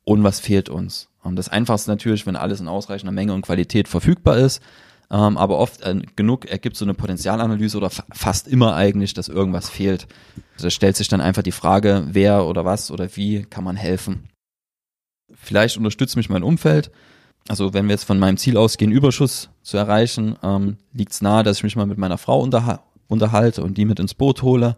und 0.03 0.23
was 0.23 0.39
fehlt 0.39 0.69
uns. 0.69 1.07
Und 1.23 1.35
das 1.35 1.49
Einfachste 1.49 1.91
natürlich, 1.91 2.25
wenn 2.25 2.35
alles 2.35 2.59
in 2.59 2.67
ausreichender 2.67 3.13
Menge 3.13 3.33
und 3.33 3.43
Qualität 3.43 3.87
verfügbar 3.87 4.37
ist, 4.37 4.61
ähm, 5.11 5.37
aber 5.37 5.57
oft 5.57 5.81
äh, 5.81 6.01
genug 6.15 6.45
ergibt 6.45 6.77
so 6.77 6.85
eine 6.85 6.93
Potenzialanalyse 6.93 7.77
oder 7.77 7.89
fa 7.89 8.05
fast 8.13 8.47
immer 8.47 8.75
eigentlich, 8.75 9.13
dass 9.13 9.27
irgendwas 9.27 9.69
fehlt. 9.69 10.07
Also 10.53 10.67
da 10.67 10.69
stellt 10.69 10.95
sich 10.95 11.09
dann 11.09 11.19
einfach 11.19 11.43
die 11.43 11.51
Frage, 11.51 12.07
wer 12.11 12.45
oder 12.45 12.63
was 12.63 12.91
oder 12.91 13.13
wie 13.17 13.43
kann 13.43 13.65
man 13.65 13.75
helfen. 13.75 14.29
Vielleicht 15.33 15.75
unterstützt 15.75 16.15
mich 16.15 16.29
mein 16.29 16.43
Umfeld. 16.43 16.91
Also 17.49 17.73
wenn 17.73 17.87
wir 17.87 17.93
jetzt 17.93 18.05
von 18.05 18.19
meinem 18.19 18.37
Ziel 18.37 18.55
ausgehen, 18.55 18.91
Überschuss 18.91 19.49
zu 19.63 19.75
erreichen, 19.75 20.37
ähm, 20.43 20.77
liegt 20.93 21.11
es 21.11 21.21
nahe, 21.21 21.43
dass 21.43 21.57
ich 21.57 21.63
mich 21.63 21.75
mal 21.75 21.87
mit 21.87 21.97
meiner 21.97 22.17
Frau 22.17 22.39
unterha 22.41 22.83
unterhalte 23.07 23.61
und 23.61 23.77
die 23.77 23.83
mit 23.83 23.99
ins 23.99 24.13
Boot 24.13 24.41
hole. 24.41 24.77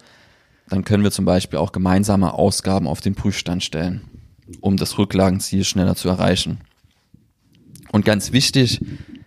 Dann 0.68 0.84
können 0.84 1.04
wir 1.04 1.12
zum 1.12 1.26
Beispiel 1.26 1.60
auch 1.60 1.72
gemeinsame 1.72 2.34
Ausgaben 2.34 2.88
auf 2.88 3.02
den 3.02 3.14
Prüfstand 3.14 3.64
stellen, 3.64 4.02
um 4.60 4.78
das 4.78 4.98
Rücklagenziel 4.98 5.64
schneller 5.64 5.96
zu 5.96 6.10
erreichen. 6.10 6.62
Und 7.92 8.06
ganz 8.06 8.32
wichtig, 8.32 8.82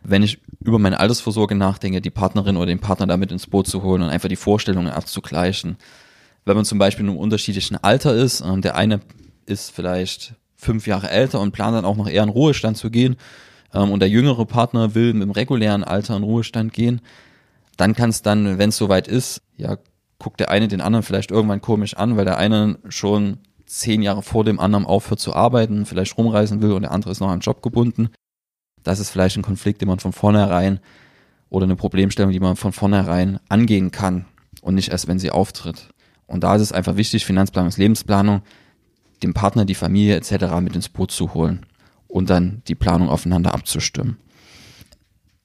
wenn 0.08 0.22
ich 0.22 0.38
über 0.64 0.78
meine 0.78 1.00
Altersvorsorge 1.00 1.54
nachdenke, 1.54 2.00
die 2.00 2.10
Partnerin 2.10 2.56
oder 2.56 2.66
den 2.66 2.78
Partner 2.78 3.06
damit 3.06 3.32
ins 3.32 3.46
Boot 3.46 3.66
zu 3.66 3.82
holen 3.82 4.02
und 4.02 4.08
einfach 4.08 4.28
die 4.28 4.36
Vorstellungen 4.36 4.88
abzugleichen. 4.88 5.76
Wenn 6.44 6.56
man 6.56 6.64
zum 6.64 6.78
Beispiel 6.78 7.04
in 7.04 7.10
einem 7.10 7.18
unterschiedlichen 7.18 7.76
Alter 7.82 8.14
ist, 8.14 8.40
und 8.40 8.64
der 8.64 8.76
eine 8.76 9.00
ist 9.46 9.72
vielleicht 9.72 10.34
fünf 10.56 10.86
Jahre 10.86 11.10
älter 11.10 11.40
und 11.40 11.52
plant 11.52 11.76
dann 11.76 11.84
auch 11.84 11.96
noch 11.96 12.08
eher 12.08 12.22
in 12.22 12.28
Ruhestand 12.28 12.76
zu 12.76 12.90
gehen, 12.90 13.16
ähm, 13.74 13.90
und 13.90 14.00
der 14.00 14.08
jüngere 14.08 14.44
Partner 14.46 14.94
will 14.94 15.12
dem 15.12 15.30
regulären 15.30 15.82
Alter 15.82 16.16
in 16.16 16.22
Ruhestand 16.22 16.72
gehen, 16.72 17.00
dann 17.76 17.94
kann 17.94 18.10
es 18.10 18.22
dann, 18.22 18.58
wenn 18.58 18.68
es 18.68 18.76
soweit 18.76 19.08
ist, 19.08 19.42
ja, 19.56 19.76
guckt 20.18 20.40
der 20.40 20.50
eine 20.50 20.68
den 20.68 20.80
anderen 20.80 21.02
vielleicht 21.02 21.30
irgendwann 21.30 21.60
komisch 21.60 21.94
an, 21.94 22.16
weil 22.16 22.24
der 22.24 22.38
eine 22.38 22.78
schon 22.88 23.38
zehn 23.66 24.02
Jahre 24.02 24.22
vor 24.22 24.44
dem 24.44 24.60
anderen 24.60 24.86
aufhört 24.86 25.20
zu 25.20 25.34
arbeiten, 25.34 25.84
vielleicht 25.84 26.16
rumreisen 26.16 26.62
will 26.62 26.72
und 26.72 26.82
der 26.82 26.92
andere 26.92 27.10
ist 27.10 27.20
noch 27.20 27.28
am 27.28 27.40
Job 27.40 27.60
gebunden 27.62 28.10
das 28.86 29.00
ist 29.00 29.10
vielleicht 29.10 29.36
ein 29.36 29.42
Konflikt, 29.42 29.80
den 29.80 29.88
man 29.88 29.98
von 29.98 30.12
vornherein 30.12 30.80
oder 31.48 31.64
eine 31.64 31.76
Problemstellung, 31.76 32.32
die 32.32 32.40
man 32.40 32.56
von 32.56 32.72
vornherein 32.72 33.40
angehen 33.48 33.90
kann 33.90 34.26
und 34.62 34.74
nicht 34.74 34.90
erst, 34.90 35.08
wenn 35.08 35.18
sie 35.18 35.30
auftritt. 35.30 35.88
Und 36.26 36.44
da 36.44 36.56
ist 36.56 36.62
es 36.62 36.72
einfach 36.72 36.96
wichtig, 36.96 37.24
Finanzplanung 37.24 37.68
ist 37.68 37.78
Lebensplanung, 37.78 38.42
dem 39.22 39.34
Partner, 39.34 39.64
die 39.64 39.74
Familie 39.74 40.16
etc. 40.16 40.60
mit 40.60 40.74
ins 40.74 40.88
Boot 40.88 41.10
zu 41.10 41.34
holen 41.34 41.66
und 42.06 42.30
dann 42.30 42.62
die 42.68 42.74
Planung 42.74 43.08
aufeinander 43.08 43.54
abzustimmen. 43.54 44.18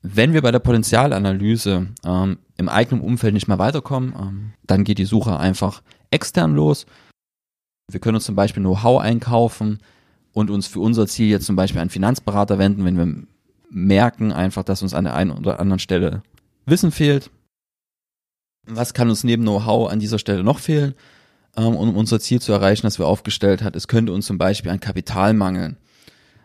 Wenn 0.03 0.33
wir 0.33 0.41
bei 0.41 0.51
der 0.51 0.59
Potenzialanalyse 0.59 1.87
ähm, 2.05 2.39
im 2.57 2.69
eigenen 2.69 3.01
Umfeld 3.01 3.33
nicht 3.33 3.47
mehr 3.47 3.59
weiterkommen, 3.59 4.13
ähm, 4.19 4.53
dann 4.65 4.83
geht 4.83 4.97
die 4.97 5.05
Suche 5.05 5.37
einfach 5.39 5.83
extern 6.09 6.55
los. 6.55 6.85
Wir 7.89 7.99
können 7.99 8.15
uns 8.15 8.25
zum 8.25 8.35
Beispiel 8.35 8.63
Know-how 8.63 9.01
einkaufen 9.01 9.79
und 10.33 10.49
uns 10.49 10.67
für 10.67 10.79
unser 10.79 11.07
Ziel 11.07 11.29
jetzt 11.29 11.45
zum 11.45 11.55
Beispiel 11.55 11.81
einen 11.81 11.89
Finanzberater 11.89 12.57
wenden, 12.57 12.85
wenn 12.85 12.97
wir 12.97 13.27
merken 13.71 14.31
einfach, 14.31 14.63
dass 14.63 14.81
uns 14.81 14.93
an 14.93 15.05
der 15.05 15.15
einen 15.15 15.31
oder 15.31 15.59
anderen 15.59 15.79
Stelle 15.79 16.21
Wissen 16.65 16.91
fehlt. 16.91 17.31
Was 18.65 18.93
kann 18.93 19.09
uns 19.09 19.23
neben 19.23 19.43
Know-how 19.43 19.89
an 19.89 19.99
dieser 19.99 20.19
Stelle 20.19 20.43
noch 20.43 20.59
fehlen, 20.59 20.93
ähm, 21.55 21.75
um 21.75 21.95
unser 21.95 22.19
Ziel 22.19 22.41
zu 22.41 22.51
erreichen, 22.51 22.85
das 22.85 22.99
wir 22.99 23.07
aufgestellt 23.07 23.63
hat? 23.63 23.75
Es 23.75 23.87
könnte 23.87 24.13
uns 24.13 24.25
zum 24.27 24.37
Beispiel 24.37 24.71
an 24.71 24.79
Kapital 24.79 25.33
mangeln. 25.33 25.77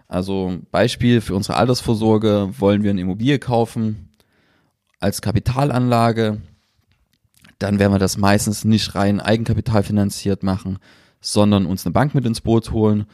Also 0.08 0.58
Beispiel 0.70 1.20
für 1.20 1.34
unsere 1.34 1.58
Altersvorsorge 1.58 2.54
wollen 2.58 2.84
wir 2.84 2.90
eine 2.90 3.00
Immobilie 3.00 3.38
kaufen 3.38 4.08
als 5.00 5.20
Kapitalanlage. 5.20 6.40
Dann 7.58 7.78
werden 7.78 7.92
wir 7.92 7.98
das 7.98 8.16
meistens 8.16 8.64
nicht 8.64 8.94
rein 8.94 9.20
Eigenkapital 9.20 9.82
finanziert 9.82 10.42
machen, 10.42 10.78
sondern 11.20 11.66
uns 11.66 11.84
eine 11.84 11.92
Bank 11.92 12.14
mit 12.14 12.24
ins 12.24 12.40
Boot 12.40 12.70
holen 12.70 13.06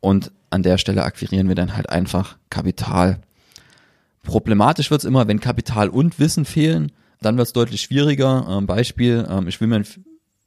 und 0.00 0.32
an 0.50 0.62
der 0.62 0.78
Stelle 0.78 1.04
akquirieren 1.04 1.48
wir 1.48 1.54
dann 1.54 1.76
halt 1.76 1.88
einfach 1.88 2.36
Kapital. 2.50 3.20
Problematisch 4.22 4.90
wird 4.90 5.00
es 5.00 5.04
immer, 5.04 5.28
wenn 5.28 5.40
Kapital 5.40 5.88
und 5.88 6.18
Wissen 6.18 6.44
fehlen, 6.44 6.92
dann 7.20 7.36
wird 7.36 7.48
es 7.48 7.52
deutlich 7.52 7.82
schwieriger. 7.82 8.46
Ähm, 8.48 8.66
Beispiel, 8.66 9.26
ähm, 9.28 9.48
ich 9.48 9.60
will 9.60 9.68
mir 9.68 9.76
einen 9.76 9.86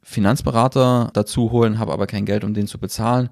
Finanzberater 0.02 1.10
dazu 1.12 1.50
holen, 1.50 1.78
habe 1.78 1.92
aber 1.92 2.06
kein 2.06 2.26
Geld, 2.26 2.44
um 2.44 2.54
den 2.54 2.66
zu 2.66 2.78
bezahlen. 2.78 3.28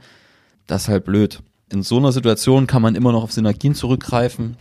Das 0.67 0.83
ist 0.83 0.89
halt 0.89 1.05
blöd. 1.05 1.41
In 1.73 1.83
so 1.83 1.99
einer 1.99 2.13
Situation 2.13 2.67
kann 2.67 2.83
man 2.83 2.95
immer 2.95 3.13
noch 3.13 3.23
auf 3.23 3.33
Synergien 3.33 3.75
zurückgreifen. 3.75 4.57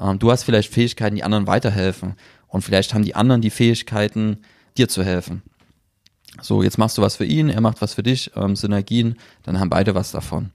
Ähm, 0.00 0.18
du 0.18 0.30
hast 0.30 0.44
vielleicht 0.44 0.72
Fähigkeiten, 0.72 1.16
die 1.16 1.24
anderen 1.24 1.46
weiterhelfen. 1.46 2.14
Und 2.48 2.62
vielleicht 2.62 2.94
haben 2.94 3.04
die 3.04 3.14
anderen 3.14 3.40
die 3.40 3.50
Fähigkeiten, 3.50 4.38
dir 4.78 4.88
zu 4.88 5.02
helfen. 5.02 5.42
So, 6.42 6.62
jetzt 6.62 6.78
machst 6.78 6.98
du 6.98 7.02
was 7.02 7.16
für 7.16 7.24
ihn, 7.24 7.48
er 7.48 7.60
macht 7.60 7.80
was 7.80 7.94
für 7.94 8.02
dich, 8.02 8.30
ähm, 8.36 8.56
Synergien, 8.56 9.16
dann 9.42 9.58
haben 9.58 9.70
beide 9.70 9.94
was 9.94 10.12
davon. 10.12 10.50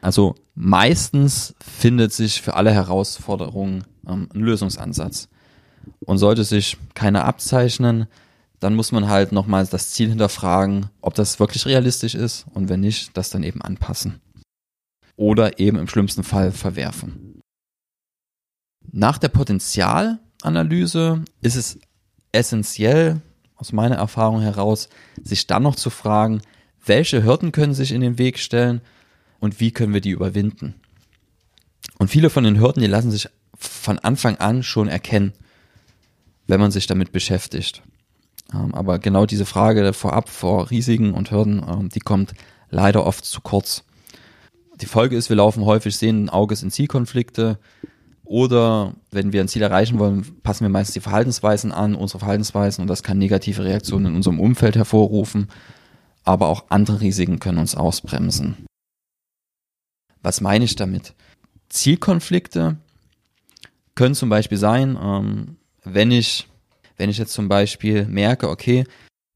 Also 0.00 0.34
meistens 0.54 1.54
findet 1.60 2.12
sich 2.12 2.40
für 2.40 2.54
alle 2.54 2.72
Herausforderungen 2.72 3.84
ähm, 4.06 4.28
ein 4.34 4.40
Lösungsansatz. 4.40 5.28
Und 6.00 6.18
sollte 6.18 6.44
sich 6.44 6.76
keiner 6.94 7.24
abzeichnen, 7.24 8.06
dann 8.58 8.74
muss 8.74 8.92
man 8.92 9.08
halt 9.08 9.32
nochmals 9.32 9.70
das 9.70 9.90
Ziel 9.90 10.10
hinterfragen, 10.10 10.90
ob 11.00 11.14
das 11.14 11.40
wirklich 11.40 11.64
realistisch 11.66 12.14
ist 12.14 12.46
und 12.52 12.68
wenn 12.68 12.80
nicht, 12.80 13.16
das 13.16 13.30
dann 13.30 13.42
eben 13.42 13.62
anpassen. 13.62 14.20
Oder 15.16 15.58
eben 15.58 15.78
im 15.78 15.88
schlimmsten 15.88 16.22
Fall 16.22 16.52
verwerfen. 16.52 17.40
Nach 18.92 19.18
der 19.18 19.28
Potenzialanalyse 19.28 21.24
ist 21.40 21.56
es 21.56 21.78
essentiell, 22.32 23.20
aus 23.56 23.72
meiner 23.72 23.96
Erfahrung 23.96 24.40
heraus, 24.40 24.88
sich 25.22 25.46
dann 25.46 25.62
noch 25.62 25.76
zu 25.76 25.90
fragen, 25.90 26.40
welche 26.84 27.22
Hürden 27.22 27.52
können 27.52 27.74
sich 27.74 27.92
in 27.92 28.00
den 28.00 28.18
Weg 28.18 28.38
stellen 28.38 28.80
und 29.40 29.58
wie 29.58 29.72
können 29.72 29.94
wir 29.94 30.00
die 30.00 30.10
überwinden. 30.10 30.74
Und 31.98 32.08
viele 32.08 32.30
von 32.30 32.44
den 32.44 32.60
Hürden, 32.60 32.82
die 32.82 32.88
lassen 32.88 33.10
sich 33.10 33.28
von 33.56 33.98
Anfang 33.98 34.36
an 34.36 34.62
schon 34.62 34.88
erkennen, 34.88 35.32
wenn 36.46 36.60
man 36.60 36.70
sich 36.70 36.86
damit 36.86 37.12
beschäftigt. 37.12 37.82
Ähm, 38.54 38.74
aber 38.74 38.98
genau 38.98 39.26
diese 39.26 39.46
Frage 39.46 39.92
vorab 39.92 40.28
vor 40.28 40.70
Risiken 40.70 41.12
und 41.12 41.30
Hürden, 41.30 41.64
ähm, 41.68 41.88
die 41.88 42.00
kommt 42.00 42.32
leider 42.70 43.06
oft 43.06 43.24
zu 43.24 43.40
kurz. 43.40 43.84
Die 44.80 44.86
Folge 44.86 45.16
ist, 45.16 45.28
wir 45.28 45.36
laufen 45.36 45.64
häufig 45.64 45.96
sehenden 45.96 46.30
Auges 46.30 46.62
in 46.62 46.70
Zielkonflikte 46.70 47.58
oder 48.24 48.94
wenn 49.10 49.32
wir 49.32 49.40
ein 49.40 49.48
Ziel 49.48 49.62
erreichen 49.62 49.98
wollen, 49.98 50.24
passen 50.42 50.64
wir 50.64 50.70
meistens 50.70 50.94
die 50.94 51.00
Verhaltensweisen 51.00 51.72
an, 51.72 51.94
unsere 51.94 52.20
Verhaltensweisen 52.20 52.82
und 52.82 52.88
das 52.88 53.02
kann 53.02 53.18
negative 53.18 53.64
Reaktionen 53.64 54.06
in 54.06 54.14
unserem 54.14 54.40
Umfeld 54.40 54.76
hervorrufen, 54.76 55.48
aber 56.24 56.48
auch 56.48 56.64
andere 56.70 57.00
Risiken 57.00 57.40
können 57.40 57.58
uns 57.58 57.74
ausbremsen. 57.74 58.56
Was 60.22 60.40
meine 60.40 60.64
ich 60.64 60.76
damit? 60.76 61.14
Zielkonflikte 61.68 62.76
können 63.94 64.14
zum 64.14 64.28
Beispiel 64.28 64.58
sein, 64.58 64.98
ähm, 65.00 65.56
wenn 65.84 66.10
ich, 66.10 66.48
wenn 66.96 67.10
ich 67.10 67.18
jetzt 67.18 67.32
zum 67.32 67.48
Beispiel 67.48 68.06
merke, 68.06 68.48
okay, 68.48 68.84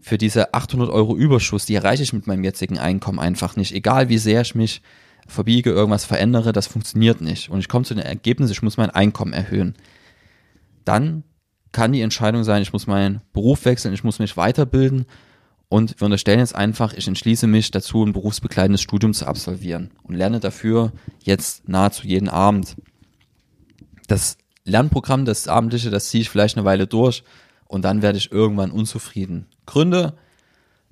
für 0.00 0.18
diese 0.18 0.52
800 0.52 0.90
Euro 0.90 1.16
Überschuss, 1.16 1.64
die 1.64 1.74
erreiche 1.74 2.02
ich 2.02 2.12
mit 2.12 2.26
meinem 2.26 2.44
jetzigen 2.44 2.78
Einkommen 2.78 3.18
einfach 3.18 3.56
nicht. 3.56 3.72
Egal 3.72 4.10
wie 4.10 4.18
sehr 4.18 4.42
ich 4.42 4.54
mich 4.54 4.82
verbiege, 5.26 5.70
irgendwas 5.70 6.04
verändere, 6.04 6.52
das 6.52 6.66
funktioniert 6.66 7.22
nicht. 7.22 7.48
Und 7.48 7.60
ich 7.60 7.68
komme 7.68 7.86
zu 7.86 7.94
dem 7.94 8.04
Ergebnis, 8.04 8.50
ich 8.50 8.62
muss 8.62 8.76
mein 8.76 8.90
Einkommen 8.90 9.32
erhöhen. 9.32 9.74
Dann 10.84 11.24
kann 11.72 11.92
die 11.92 12.02
Entscheidung 12.02 12.44
sein, 12.44 12.62
ich 12.62 12.72
muss 12.72 12.86
meinen 12.86 13.22
Beruf 13.32 13.64
wechseln, 13.64 13.94
ich 13.94 14.04
muss 14.04 14.18
mich 14.18 14.36
weiterbilden 14.36 15.06
Und 15.74 16.00
wir 16.00 16.04
unterstellen 16.04 16.38
jetzt 16.38 16.54
einfach, 16.54 16.92
ich 16.92 17.08
entschließe 17.08 17.48
mich 17.48 17.72
dazu, 17.72 18.04
ein 18.04 18.12
berufsbegleitendes 18.12 18.80
Studium 18.80 19.12
zu 19.12 19.26
absolvieren 19.26 19.90
und 20.04 20.14
lerne 20.14 20.38
dafür 20.38 20.92
jetzt 21.24 21.68
nahezu 21.68 22.06
jeden 22.06 22.28
Abend. 22.28 22.76
Das 24.06 24.38
Lernprogramm, 24.64 25.24
das 25.24 25.48
abendliche, 25.48 25.90
das 25.90 26.10
ziehe 26.10 26.20
ich 26.20 26.30
vielleicht 26.30 26.56
eine 26.56 26.64
Weile 26.64 26.86
durch 26.86 27.24
und 27.66 27.84
dann 27.84 28.02
werde 28.02 28.18
ich 28.18 28.30
irgendwann 28.30 28.70
unzufrieden. 28.70 29.48
Gründe, 29.66 30.14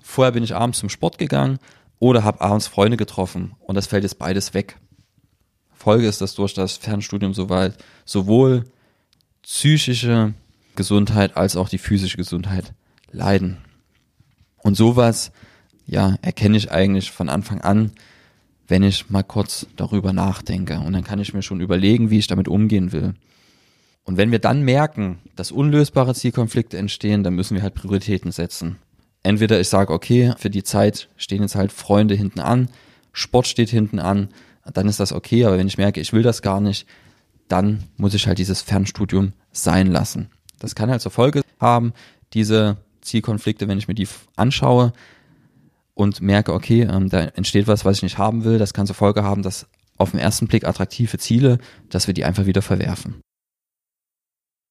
vorher 0.00 0.32
bin 0.32 0.42
ich 0.42 0.56
abends 0.56 0.80
zum 0.80 0.88
Sport 0.88 1.16
gegangen 1.16 1.60
oder 2.00 2.24
habe 2.24 2.40
abends 2.40 2.66
Freunde 2.66 2.96
getroffen 2.96 3.54
und 3.60 3.76
das 3.76 3.86
fällt 3.86 4.02
jetzt 4.02 4.18
beides 4.18 4.52
weg. 4.52 4.78
Folge 5.72 6.08
ist, 6.08 6.20
dass 6.20 6.34
durch 6.34 6.54
das 6.54 6.76
Fernstudium 6.76 7.34
soweit 7.34 7.76
sowohl 8.04 8.64
psychische 9.42 10.34
Gesundheit 10.74 11.36
als 11.36 11.54
auch 11.54 11.68
die 11.68 11.78
physische 11.78 12.16
Gesundheit 12.16 12.74
leiden. 13.12 13.58
Und 14.62 14.76
sowas, 14.76 15.32
ja, 15.86 16.16
erkenne 16.22 16.56
ich 16.56 16.70
eigentlich 16.70 17.10
von 17.10 17.28
Anfang 17.28 17.60
an, 17.60 17.92
wenn 18.68 18.82
ich 18.82 19.10
mal 19.10 19.22
kurz 19.22 19.66
darüber 19.76 20.12
nachdenke. 20.12 20.78
Und 20.80 20.92
dann 20.92 21.04
kann 21.04 21.18
ich 21.18 21.34
mir 21.34 21.42
schon 21.42 21.60
überlegen, 21.60 22.10
wie 22.10 22.18
ich 22.18 22.26
damit 22.26 22.48
umgehen 22.48 22.92
will. 22.92 23.14
Und 24.04 24.16
wenn 24.16 24.30
wir 24.30 24.38
dann 24.38 24.62
merken, 24.62 25.18
dass 25.36 25.52
unlösbare 25.52 26.14
Zielkonflikte 26.14 26.78
entstehen, 26.78 27.22
dann 27.22 27.34
müssen 27.34 27.54
wir 27.54 27.62
halt 27.62 27.74
Prioritäten 27.74 28.32
setzen. 28.32 28.76
Entweder 29.22 29.60
ich 29.60 29.68
sage, 29.68 29.92
okay, 29.92 30.34
für 30.38 30.50
die 30.50 30.64
Zeit 30.64 31.08
stehen 31.16 31.42
jetzt 31.42 31.54
halt 31.54 31.70
Freunde 31.70 32.14
hinten 32.14 32.40
an, 32.40 32.68
Sport 33.12 33.46
steht 33.46 33.70
hinten 33.70 34.00
an, 34.00 34.28
dann 34.72 34.88
ist 34.88 34.98
das 34.98 35.12
okay, 35.12 35.44
aber 35.44 35.58
wenn 35.58 35.68
ich 35.68 35.78
merke, 35.78 36.00
ich 36.00 36.12
will 36.12 36.22
das 36.22 36.42
gar 36.42 36.60
nicht, 36.60 36.86
dann 37.48 37.84
muss 37.96 38.14
ich 38.14 38.26
halt 38.26 38.38
dieses 38.38 38.62
Fernstudium 38.62 39.32
sein 39.52 39.88
lassen. 39.88 40.30
Das 40.58 40.74
kann 40.74 40.90
halt 40.90 41.02
zur 41.02 41.12
Folge 41.12 41.42
haben, 41.60 41.92
diese 42.32 42.78
Zielkonflikte, 43.02 43.68
wenn 43.68 43.78
ich 43.78 43.88
mir 43.88 43.94
die 43.94 44.08
anschaue 44.36 44.92
und 45.94 46.20
merke, 46.20 46.54
okay, 46.54 46.82
ähm, 46.82 47.08
da 47.08 47.20
entsteht 47.20 47.66
was, 47.66 47.84
was 47.84 47.98
ich 47.98 48.02
nicht 48.02 48.18
haben 48.18 48.44
will, 48.44 48.58
das 48.58 48.72
kann 48.72 48.86
zur 48.86 48.96
Folge 48.96 49.22
haben, 49.22 49.42
dass 49.42 49.66
auf 49.98 50.12
den 50.12 50.20
ersten 50.20 50.46
Blick 50.46 50.64
attraktive 50.64 51.18
Ziele, 51.18 51.58
dass 51.90 52.06
wir 52.06 52.14
die 52.14 52.24
einfach 52.24 52.46
wieder 52.46 52.62
verwerfen. 52.62 53.20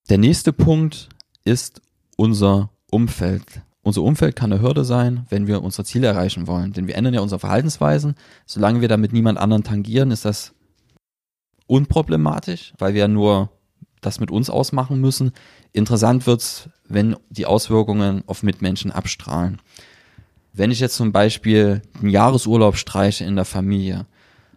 Der 0.09 0.17
nächste 0.17 0.51
Punkt 0.51 1.09
ist 1.45 1.81
unser 2.17 2.69
Umfeld. 2.89 3.61
Unser 3.83 4.03
Umfeld 4.03 4.35
kann 4.35 4.51
eine 4.51 4.61
Hürde 4.61 4.83
sein, 4.83 5.25
wenn 5.29 5.47
wir 5.47 5.63
unsere 5.63 5.85
Ziele 5.85 6.07
erreichen 6.07 6.47
wollen, 6.47 6.73
denn 6.73 6.87
wir 6.87 6.95
ändern 6.95 7.13
ja 7.13 7.21
unsere 7.21 7.39
Verhaltensweisen. 7.39 8.15
Solange 8.45 8.81
wir 8.81 8.87
damit 8.87 9.13
niemand 9.13 9.39
anderen 9.39 9.63
tangieren, 9.63 10.11
ist 10.11 10.25
das 10.25 10.53
unproblematisch, 11.65 12.73
weil 12.77 12.93
wir 12.93 13.01
ja 13.01 13.07
nur 13.07 13.49
das 14.01 14.19
mit 14.19 14.29
uns 14.29 14.49
ausmachen 14.49 14.99
müssen. 14.99 15.31
Interessant 15.73 16.27
wird's, 16.27 16.69
wenn 16.87 17.15
die 17.29 17.45
Auswirkungen 17.45 18.23
auf 18.27 18.43
Mitmenschen 18.43 18.91
abstrahlen. 18.91 19.59
Wenn 20.53 20.71
ich 20.71 20.81
jetzt 20.81 20.95
zum 20.95 21.13
Beispiel 21.13 21.81
einen 21.99 22.09
Jahresurlaub 22.09 22.75
streiche 22.75 23.23
in 23.23 23.37
der 23.37 23.45
Familie, 23.45 24.05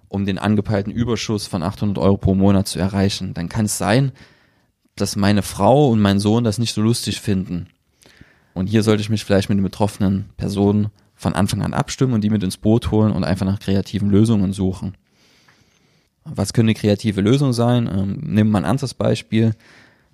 um 0.08 0.26
den 0.26 0.38
angepeilten 0.38 0.92
Überschuss 0.92 1.46
von 1.46 1.62
800 1.62 1.98
Euro 1.98 2.16
pro 2.16 2.34
Monat 2.34 2.66
zu 2.66 2.78
erreichen, 2.78 3.34
dann 3.34 3.48
kann 3.48 3.66
es 3.66 3.78
sein, 3.78 4.12
dass 4.96 5.16
meine 5.16 5.42
Frau 5.42 5.90
und 5.90 6.00
mein 6.00 6.18
Sohn 6.18 6.44
das 6.44 6.58
nicht 6.58 6.74
so 6.74 6.82
lustig 6.82 7.20
finden. 7.20 7.68
Und 8.54 8.68
hier 8.68 8.82
sollte 8.82 9.02
ich 9.02 9.10
mich 9.10 9.24
vielleicht 9.24 9.48
mit 9.48 9.58
den 9.58 9.64
betroffenen 9.64 10.30
Personen 10.36 10.88
von 11.14 11.34
Anfang 11.34 11.62
an 11.62 11.74
abstimmen 11.74 12.12
und 12.12 12.22
die 12.22 12.30
mit 12.30 12.42
ins 12.42 12.56
Boot 12.56 12.90
holen 12.90 13.12
und 13.12 13.24
einfach 13.24 13.46
nach 13.46 13.60
kreativen 13.60 14.10
Lösungen 14.10 14.52
suchen. 14.52 14.96
Was 16.24 16.52
könnte 16.52 16.70
eine 16.70 16.78
kreative 16.78 17.20
Lösung 17.20 17.52
sein? 17.52 18.18
Nehmen 18.20 18.50
wir 18.50 18.58
ein 18.58 18.64
anderes 18.64 18.94
Beispiel, 18.94 19.54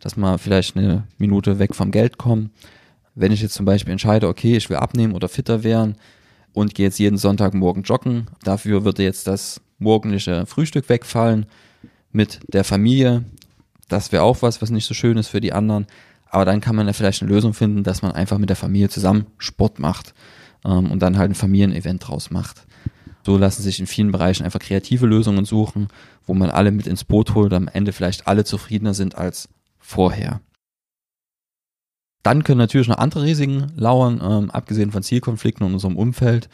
dass 0.01 0.17
wir 0.17 0.39
vielleicht 0.39 0.77
eine 0.77 1.05
Minute 1.19 1.59
weg 1.59 1.75
vom 1.75 1.91
Geld 1.91 2.19
kommen. 2.19 2.51
Wenn 3.15 3.33
ich 3.33 3.43
jetzt 3.43 3.55
zum 3.55 3.67
Beispiel 3.67 3.93
entscheide, 3.93 4.29
okay, 4.29 4.57
ich 4.57 4.71
will 4.71 4.79
abnehmen 4.79 5.15
oder 5.15 5.29
fitter 5.29 5.63
werden 5.63 5.97
und 6.53 6.75
gehe 6.75 6.87
jetzt 6.87 6.99
jeden 6.99 7.19
Sonntagmorgen 7.19 7.83
joggen, 7.83 8.29
dafür 8.43 8.85
würde 8.85 9.03
jetzt 9.03 9.27
das 9.27 9.61
morgendliche 9.79 10.47
Frühstück 10.47 10.89
wegfallen 10.89 11.47
mit 12.13 12.41
der 12.49 12.65
Familie. 12.65 13.25
Das 13.89 14.13
wäre 14.13 14.23
auch 14.23 14.43
was, 14.43 14.63
was 14.63 14.71
nicht 14.71 14.87
so 14.87 14.95
schön 14.95 15.17
ist 15.17 15.29
für 15.29 15.41
die 15.41 15.53
anderen. 15.53 15.87
Aber 16.31 16.45
dann 16.45 16.61
kann 16.61 16.77
man 16.77 16.87
ja 16.87 16.93
vielleicht 16.93 17.23
eine 17.23 17.31
Lösung 17.31 17.55
finden, 17.55 17.83
dass 17.83 18.03
man 18.03 18.13
einfach 18.13 18.39
mit 18.39 18.49
der 18.49 18.57
Familie 18.57 18.89
zusammen 18.89 19.27
Sport 19.39 19.81
macht 19.81 20.15
ähm, 20.65 20.91
und 20.91 21.01
dann 21.01 21.19
halt 21.19 21.33
ein 21.33 21.35
Familienevent 21.35 22.07
draus 22.07 22.31
macht. 22.31 22.67
So 23.27 23.37
lassen 23.37 23.63
sich 23.63 23.81
in 23.81 23.87
vielen 23.87 24.13
Bereichen 24.13 24.45
einfach 24.45 24.61
kreative 24.61 25.07
Lösungen 25.07 25.45
suchen, 25.45 25.89
wo 26.27 26.35
man 26.35 26.51
alle 26.51 26.71
mit 26.71 26.87
ins 26.87 27.05
Boot 27.05 27.35
holt, 27.35 27.53
am 27.53 27.69
Ende 27.69 27.93
vielleicht 27.93 28.27
alle 28.27 28.45
zufriedener 28.45 28.95
sind 28.95 29.17
als 29.17 29.49
vorher. 29.81 30.41
Dann 32.23 32.45
können 32.45 32.59
natürlich 32.59 32.89
noch 32.89 32.99
andere 32.99 33.23
Risiken 33.23 33.73
lauern, 33.77 34.21
ähm, 34.23 34.51
abgesehen 34.51 34.93
von 34.93 35.03
Zielkonflikten 35.03 35.67
in 35.67 35.73
unserem 35.73 35.97
Umfeld. 35.97 36.49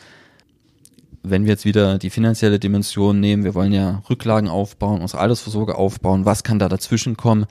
Wenn 1.23 1.45
wir 1.45 1.51
jetzt 1.51 1.65
wieder 1.65 1.99
die 1.99 2.11
finanzielle 2.11 2.61
Dimension 2.61 3.19
nehmen, 3.19 3.43
wir 3.43 3.55
wollen 3.55 3.73
ja 3.73 4.03
Rücklagen 4.09 4.49
aufbauen, 4.49 5.01
unsere 5.01 5.21
Altersvorsorge 5.21 5.75
aufbauen, 5.75 6.25
was 6.25 6.45
kann 6.45 6.61
da 6.61 6.69
dazwischen 6.69 7.17
kommen, 7.17 7.47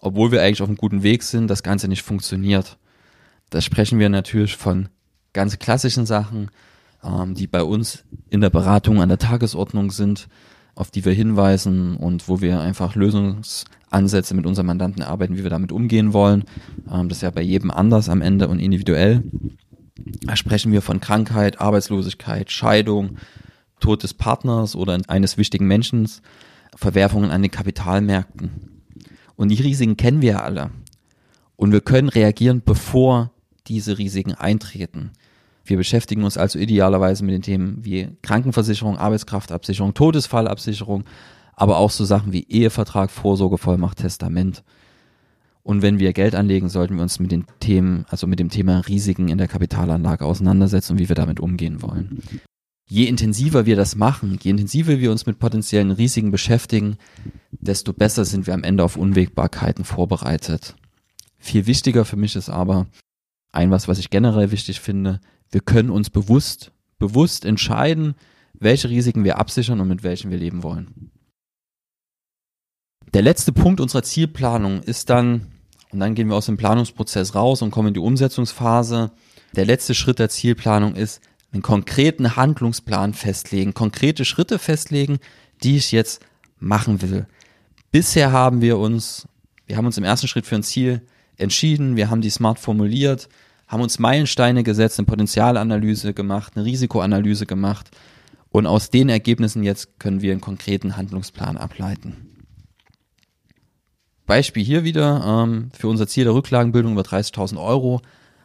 obwohl 0.00 0.32
wir 0.32 0.42
eigentlich 0.42 0.62
auf 0.62 0.68
einem 0.68 0.76
guten 0.76 1.04
Weg 1.04 1.22
sind, 1.22 1.48
das 1.48 1.62
Ganze 1.62 1.86
nicht 1.86 2.02
funktioniert. 2.02 2.76
Da 3.50 3.60
sprechen 3.60 4.00
wir 4.00 4.08
natürlich 4.08 4.56
von 4.56 4.88
ganz 5.32 5.60
klassischen 5.60 6.06
Sachen, 6.06 6.50
ähm, 7.04 7.34
die 7.34 7.46
bei 7.46 7.62
uns 7.62 8.04
in 8.30 8.40
der 8.40 8.50
Beratung 8.50 9.00
an 9.00 9.08
der 9.08 9.18
Tagesordnung 9.18 9.92
sind, 9.92 10.26
auf 10.74 10.90
die 10.90 11.04
wir 11.04 11.12
hinweisen 11.12 11.96
und 11.96 12.28
wo 12.28 12.40
wir 12.40 12.60
einfach 12.60 12.94
Lösungsansätze 12.94 14.34
mit 14.34 14.46
unseren 14.46 14.66
Mandanten 14.66 15.02
erarbeiten, 15.02 15.36
wie 15.36 15.42
wir 15.42 15.50
damit 15.50 15.72
umgehen 15.72 16.12
wollen. 16.12 16.44
Ähm, 16.90 17.08
das 17.08 17.18
ist 17.18 17.22
ja 17.22 17.30
bei 17.30 17.42
jedem 17.42 17.70
anders 17.70 18.08
am 18.08 18.22
Ende 18.22 18.48
und 18.48 18.58
individuell. 18.58 19.22
Da 20.22 20.36
sprechen 20.36 20.72
wir 20.72 20.82
von 20.82 21.00
Krankheit, 21.00 21.60
Arbeitslosigkeit, 21.60 22.50
Scheidung, 22.50 23.18
Tod 23.80 24.02
des 24.02 24.14
Partners 24.14 24.74
oder 24.74 24.98
eines 25.08 25.38
wichtigen 25.38 25.66
Menschen, 25.66 26.08
Verwerfungen 26.74 27.30
an 27.30 27.42
den 27.42 27.50
Kapitalmärkten. 27.50 28.50
Und 29.36 29.48
die 29.48 29.62
Risiken 29.62 29.96
kennen 29.96 30.22
wir 30.22 30.42
alle. 30.42 30.70
Und 31.56 31.72
wir 31.72 31.80
können 31.80 32.08
reagieren, 32.08 32.62
bevor 32.64 33.30
diese 33.66 33.98
Risiken 33.98 34.34
eintreten. 34.34 35.12
Wir 35.64 35.78
beschäftigen 35.78 36.24
uns 36.24 36.36
also 36.36 36.58
idealerweise 36.58 37.24
mit 37.24 37.34
den 37.34 37.42
Themen 37.42 37.78
wie 37.84 38.08
Krankenversicherung, 38.22 38.98
Arbeitskraftabsicherung, 38.98 39.94
Todesfallabsicherung, 39.94 41.04
aber 41.54 41.78
auch 41.78 41.90
so 41.90 42.04
Sachen 42.04 42.32
wie 42.32 42.44
Ehevertrag, 42.48 43.10
Vorsorgevollmacht, 43.10 43.98
Testament. 43.98 44.62
Und 45.62 45.80
wenn 45.80 45.98
wir 45.98 46.12
Geld 46.12 46.34
anlegen, 46.34 46.68
sollten 46.68 46.96
wir 46.96 47.02
uns 47.02 47.18
mit 47.18 47.32
den 47.32 47.46
Themen, 47.60 48.04
also 48.10 48.26
mit 48.26 48.38
dem 48.38 48.50
Thema 48.50 48.80
Risiken 48.80 49.28
in 49.28 49.38
der 49.38 49.48
Kapitalanlage 49.48 50.26
auseinandersetzen 50.26 50.92
und 50.92 50.98
wie 50.98 51.08
wir 51.08 51.16
damit 51.16 51.40
umgehen 51.40 51.80
wollen. 51.80 52.22
Je 52.86 53.04
intensiver 53.04 53.64
wir 53.64 53.76
das 53.76 53.96
machen, 53.96 54.38
je 54.42 54.50
intensiver 54.50 54.98
wir 54.98 55.10
uns 55.10 55.24
mit 55.24 55.38
potenziellen 55.38 55.90
Risiken 55.90 56.30
beschäftigen, 56.30 56.98
desto 57.50 57.94
besser 57.94 58.26
sind 58.26 58.46
wir 58.46 58.52
am 58.52 58.62
Ende 58.62 58.84
auf 58.84 58.96
Unwägbarkeiten 58.96 59.84
vorbereitet. 59.84 60.76
Viel 61.38 61.66
wichtiger 61.66 62.04
für 62.04 62.16
mich 62.16 62.36
ist 62.36 62.50
aber, 62.50 62.86
ein 63.52 63.70
was, 63.70 63.88
was 63.88 63.98
ich 63.98 64.10
generell 64.10 64.50
wichtig 64.50 64.80
finde, 64.80 65.20
wir 65.54 65.60
können 65.60 65.90
uns 65.90 66.10
bewusst, 66.10 66.72
bewusst 66.98 67.44
entscheiden, 67.44 68.16
welche 68.54 68.90
Risiken 68.90 69.22
wir 69.22 69.38
absichern 69.38 69.80
und 69.80 69.86
mit 69.86 70.02
welchen 70.02 70.32
wir 70.32 70.38
leben 70.38 70.64
wollen. 70.64 71.12
Der 73.14 73.22
letzte 73.22 73.52
Punkt 73.52 73.80
unserer 73.80 74.02
Zielplanung 74.02 74.82
ist 74.82 75.10
dann, 75.10 75.52
und 75.92 76.00
dann 76.00 76.16
gehen 76.16 76.28
wir 76.28 76.34
aus 76.34 76.46
dem 76.46 76.56
Planungsprozess 76.56 77.36
raus 77.36 77.62
und 77.62 77.70
kommen 77.70 77.88
in 77.88 77.94
die 77.94 78.00
Umsetzungsphase. 78.00 79.12
Der 79.54 79.64
letzte 79.64 79.94
Schritt 79.94 80.18
der 80.18 80.28
Zielplanung 80.28 80.96
ist, 80.96 81.20
einen 81.52 81.62
konkreten 81.62 82.34
Handlungsplan 82.34 83.14
festlegen, 83.14 83.74
konkrete 83.74 84.24
Schritte 84.24 84.58
festlegen, 84.58 85.20
die 85.62 85.76
ich 85.76 85.92
jetzt 85.92 86.20
machen 86.58 87.00
will. 87.00 87.28
Bisher 87.92 88.32
haben 88.32 88.60
wir 88.60 88.78
uns, 88.78 89.28
wir 89.66 89.76
haben 89.76 89.86
uns 89.86 89.98
im 89.98 90.04
ersten 90.04 90.26
Schritt 90.26 90.46
für 90.46 90.56
ein 90.56 90.64
Ziel 90.64 91.02
entschieden, 91.36 91.94
wir 91.94 92.10
haben 92.10 92.22
die 92.22 92.30
smart 92.30 92.58
formuliert, 92.58 93.28
haben 93.66 93.82
uns 93.82 93.98
Meilensteine 93.98 94.62
gesetzt, 94.62 94.98
eine 94.98 95.06
Potenzialanalyse 95.06 96.14
gemacht, 96.14 96.52
eine 96.54 96.64
Risikoanalyse 96.64 97.46
gemacht 97.46 97.90
und 98.50 98.66
aus 98.66 98.90
den 98.90 99.08
Ergebnissen 99.08 99.62
jetzt 99.62 99.98
können 99.98 100.20
wir 100.20 100.32
einen 100.32 100.40
konkreten 100.40 100.96
Handlungsplan 100.96 101.56
ableiten. 101.56 102.34
Beispiel 104.26 104.64
hier 104.64 104.84
wieder, 104.84 105.44
ähm, 105.44 105.70
für 105.76 105.88
unser 105.88 106.06
Ziel 106.06 106.24
der 106.24 106.34
Rücklagenbildung 106.34 106.92
über 106.92 107.02
30.000 107.02 107.58
Euro 107.58 108.00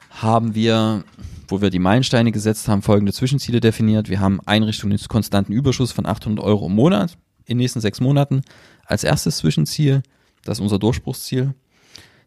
haben 0.10 0.56
wir, 0.56 1.04
wo 1.48 1.62
wir 1.62 1.70
die 1.70 1.80
Meilensteine 1.80 2.32
gesetzt 2.32 2.68
haben, 2.68 2.82
folgende 2.82 3.14
Zwischenziele 3.14 3.60
definiert. 3.60 4.10
Wir 4.10 4.20
haben 4.20 4.40
Einrichtung 4.46 4.90
des 4.90 5.08
konstanten 5.08 5.54
Überschuss 5.54 5.92
von 5.92 6.06
800 6.06 6.44
Euro 6.44 6.66
im 6.66 6.76
Monat 6.76 7.18
in 7.46 7.58
den 7.58 7.58
nächsten 7.58 7.80
sechs 7.80 8.02
Monaten 8.02 8.42
als 8.86 9.04
erstes 9.04 9.38
Zwischenziel. 9.38 10.02
Das 10.44 10.58
ist 10.58 10.62
unser 10.62 10.80
Durchbruchsziel. 10.80 11.54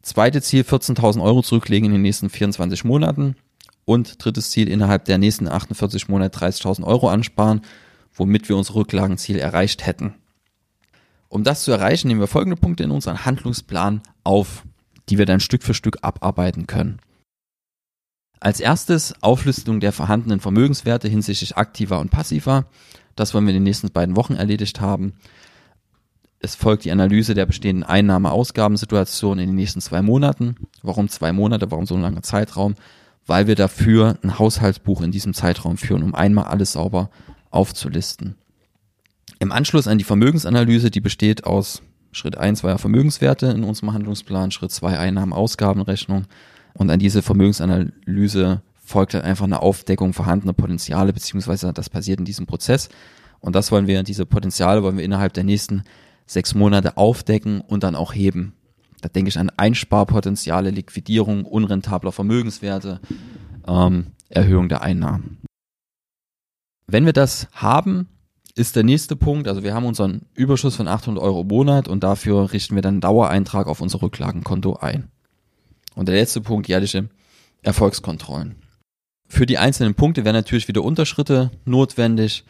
Zweite 0.03 0.43
Ziel 0.43 0.63
14.000 0.63 1.23
Euro 1.23 1.43
zurücklegen 1.43 1.87
in 1.87 1.93
den 1.93 2.03
nächsten 2.03 2.29
24 2.29 2.85
Monaten. 2.85 3.37
Und 3.85 4.25
drittes 4.25 4.51
Ziel 4.51 4.69
innerhalb 4.69 5.07
der 5.07 5.19
nächsten 5.19 5.49
48 5.49 6.09
Monate 6.09 6.39
30.000 6.39 6.85
Euro 6.85 7.09
ansparen, 7.09 7.63
womit 8.15 8.49
wir 8.49 8.57
unser 8.57 8.75
Rücklagenziel 8.75 9.39
erreicht 9.39 9.87
hätten. 9.87 10.15
Um 11.29 11.45
das 11.45 11.65
zu 11.65 11.73
erreichen, 11.73 12.09
nehmen 12.09 12.21
wir 12.21 12.27
folgende 12.27 12.57
Punkte 12.57 12.85
in 12.85 12.91
unseren 12.91 13.25
Handlungsplan 13.25 14.03
auf, 14.23 14.65
die 15.09 15.19
wir 15.19 15.27
dann 15.27 15.41
Stück 15.41 15.63
für 15.63 15.75
Stück 15.75 15.99
abarbeiten 16.03 16.67
können. 16.67 17.01
Als 18.39 18.61
erstes 18.61 19.15
Auflistung 19.23 19.81
der 19.81 19.93
vorhandenen 19.93 20.41
Vermögenswerte 20.41 21.09
hinsichtlich 21.09 21.57
aktiver 21.57 22.01
und 22.01 22.11
passiver. 22.11 22.67
Das 23.15 23.35
wollen 23.35 23.47
wir 23.47 23.51
in 23.51 23.59
den 23.59 23.63
nächsten 23.63 23.91
beiden 23.91 24.17
Wochen 24.17 24.35
erledigt 24.35 24.81
haben. 24.81 25.15
Es 26.45 26.57
folgt 26.57 26.85
die 26.85 26.91
Analyse 26.91 27.35
der 27.35 27.47
bestehenden 27.47 27.85
Einnahme-Ausgabensituation 27.85 29.39
in 29.39 29.51
den 29.51 29.55
nächsten 29.55 29.81
zwei 29.81 30.03
Monaten. 30.03 30.57
Warum 30.83 31.09
zwei 31.09 31.33
Monate? 31.33 31.71
Warum 31.71 31.87
so 31.87 31.95
ein 31.95 32.03
langer 32.03 32.23
Zeitraum? 32.23 32.75
Weil 33.27 33.47
wir 33.47 33.55
dafür 33.55 34.19
ein 34.25 34.41
Haushaltsbuch 34.41 35.03
in 35.03 35.13
diesem 35.13 35.35
Zeitraum 35.35 35.77
führen, 35.77 36.03
um 36.03 36.17
einmal 36.17 36.47
alles 36.47 36.73
sauber 36.73 37.11
aufzulisten. 37.51 38.35
Im 39.39 39.53
Anschluss 39.53 39.87
an 39.87 39.99
die 39.99 40.05
Vermögensanalyse, 40.05 40.91
die 40.91 41.01
besteht 41.01 41.45
aus 41.45 41.83
Schritt 42.11 42.37
eins 42.37 42.65
war 42.65 42.73
ja 42.73 42.79
Vermögenswerte 42.79 43.47
in 43.47 43.63
unserem 43.63 43.93
Handlungsplan, 43.93 44.51
Schritt 44.51 44.73
zwei 44.73 44.99
Einnahmen-Ausgabenrechnung 44.99 46.27
und 46.75 46.91
an 46.91 46.99
diese 46.99 47.23
Vermögensanalyse 47.23 48.63
folgt 48.85 49.15
dann 49.15 49.23
einfach 49.23 49.45
eine 49.45 49.63
Aufdeckung 49.63 50.13
vorhandener 50.13 50.53
Potenziale, 50.53 51.13
beziehungsweise 51.13 51.73
das 51.73 51.89
passiert 51.89 52.19
in 52.19 52.25
diesem 52.25 52.47
Prozess. 52.47 52.89
Und 53.41 53.55
das 53.55 53.73
wollen 53.73 53.87
wir, 53.87 54.03
diese 54.03 54.27
Potenziale 54.27 54.83
wollen 54.83 54.99
wir 54.99 55.05
innerhalb 55.05 55.33
der 55.33 55.45
nächsten 55.45 55.85
sechs 56.27 56.55
Monate 56.55 56.97
aufdecken 56.97 57.61
und 57.61 57.83
dann 57.83 57.95
auch 57.95 58.13
heben. 58.15 58.55
Da 59.01 59.09
denke 59.09 59.29
ich 59.29 59.39
an 59.39 59.51
Einsparpotenziale, 59.51 60.71
Liquidierung 60.71 61.45
unrentabler 61.45 62.13
Vermögenswerte, 62.13 63.01
ähm, 63.67 64.07
Erhöhung 64.29 64.69
der 64.69 64.83
Einnahmen. 64.83 65.39
Wenn 66.87 67.05
wir 67.05 67.13
das 67.13 67.49
haben, 67.53 68.09
ist 68.55 68.77
der 68.77 68.85
nächste 68.85 69.17
Punkt, 69.17 69.49
also 69.49 69.63
wir 69.63 69.75
haben 69.75 69.87
unseren 69.87 70.27
Überschuss 70.35 70.77
von 70.77 70.89
800 70.89 71.23
Euro 71.23 71.41
im 71.41 71.49
Monat 71.49 71.89
und 71.89 72.05
dafür 72.05 72.53
richten 72.53 72.75
wir 72.75 72.83
dann 72.83 72.95
einen 72.95 73.01
Dauereintrag 73.01 73.67
auf 73.67 73.81
unser 73.81 74.03
Rücklagenkonto 74.03 74.75
ein. 74.77 75.09
Und 75.95 76.09
der 76.09 76.17
letzte 76.17 76.41
Punkt, 76.41 76.69
jährliche 76.69 77.09
Erfolgskontrollen. 77.63 78.57
Für 79.29 79.47
die 79.47 79.59
einzelnen 79.59 79.95
Punkte 79.95 80.25
werden 80.25 80.37
natürlich 80.37 80.69
wieder 80.69 80.85
Unterschritte 80.85 81.51
notwendig 81.65 82.45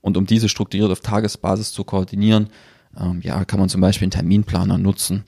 und 0.00 0.16
um 0.16 0.26
diese 0.26 0.48
strukturiert 0.48 0.90
auf 0.90 1.00
Tagesbasis 1.00 1.72
zu 1.72 1.84
koordinieren, 1.84 2.48
ähm, 2.98 3.20
ja, 3.22 3.44
kann 3.44 3.60
man 3.60 3.68
zum 3.68 3.80
Beispiel 3.80 4.06
einen 4.06 4.12
Terminplaner 4.12 4.78
nutzen. 4.78 5.24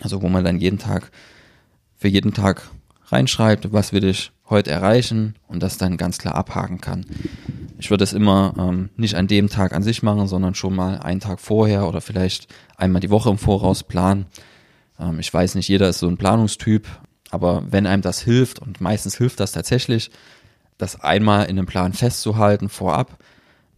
Also 0.00 0.22
wo 0.22 0.28
man 0.28 0.44
dann 0.44 0.58
jeden 0.58 0.78
Tag 0.78 1.10
für 1.96 2.08
jeden 2.08 2.32
Tag 2.32 2.70
reinschreibt, 3.06 3.72
was 3.72 3.92
will 3.92 4.04
ich 4.04 4.32
heute 4.48 4.70
erreichen 4.70 5.34
und 5.48 5.62
das 5.62 5.78
dann 5.78 5.96
ganz 5.96 6.18
klar 6.18 6.34
abhaken 6.34 6.80
kann. 6.80 7.04
Ich 7.78 7.90
würde 7.90 8.04
es 8.04 8.12
immer 8.12 8.54
ähm, 8.58 8.90
nicht 8.96 9.14
an 9.14 9.26
dem 9.26 9.48
Tag 9.48 9.72
an 9.72 9.82
sich 9.82 10.02
machen, 10.02 10.26
sondern 10.26 10.54
schon 10.54 10.74
mal 10.74 10.98
einen 10.98 11.20
Tag 11.20 11.40
vorher 11.40 11.86
oder 11.86 12.00
vielleicht 12.00 12.52
einmal 12.76 13.00
die 13.00 13.10
Woche 13.10 13.30
im 13.30 13.38
Voraus 13.38 13.82
planen. 13.82 14.26
Ähm, 14.98 15.18
ich 15.18 15.32
weiß 15.32 15.54
nicht, 15.54 15.68
jeder 15.68 15.88
ist 15.88 15.98
so 15.98 16.08
ein 16.08 16.16
Planungstyp, 16.16 16.86
aber 17.30 17.64
wenn 17.70 17.86
einem 17.86 18.02
das 18.02 18.20
hilft, 18.20 18.58
und 18.58 18.80
meistens 18.80 19.16
hilft 19.16 19.40
das 19.40 19.52
tatsächlich, 19.52 20.10
das 20.78 21.00
einmal 21.00 21.44
in 21.44 21.58
einem 21.58 21.66
Plan 21.66 21.92
festzuhalten 21.92 22.68
vorab, 22.68 23.18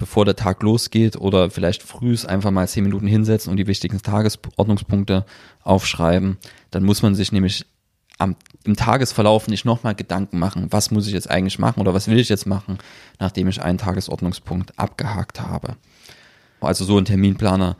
bevor 0.01 0.25
der 0.25 0.35
Tag 0.35 0.63
losgeht 0.63 1.17
oder 1.17 1.51
vielleicht 1.51 1.83
frühs 1.83 2.25
einfach 2.25 2.51
mal 2.51 2.67
zehn 2.67 2.85
Minuten 2.85 3.07
hinsetzen 3.07 3.51
und 3.51 3.59
die 3.59 3.67
wichtigsten 3.67 4.01
Tagesordnungspunkte 4.01 5.27
aufschreiben, 5.63 6.39
dann 6.71 6.85
muss 6.85 7.03
man 7.03 7.15
sich 7.15 7.33
nämlich 7.33 7.67
am, 8.17 8.35
im 8.65 8.77
Tagesverlauf 8.77 9.47
nicht 9.47 9.67
nochmal 9.67 9.95
Gedanken 9.95 10.39
machen, 10.39 10.69
was 10.71 10.91
muss 10.91 11.07
ich 11.07 11.13
jetzt 11.13 11.31
eigentlich 11.31 11.59
machen 11.59 11.81
oder 11.81 11.93
was 11.93 12.09
will 12.09 12.19
ich 12.19 12.31
jetzt 12.31 12.47
machen, 12.47 12.79
nachdem 13.19 13.47
ich 13.49 13.61
einen 13.61 13.77
Tagesordnungspunkt 13.77 14.79
abgehakt 14.79 15.43
habe. 15.43 15.77
Also 16.63 16.87
so 16.87 16.97
ein 16.97 17.05
Terminplaner 17.05 17.77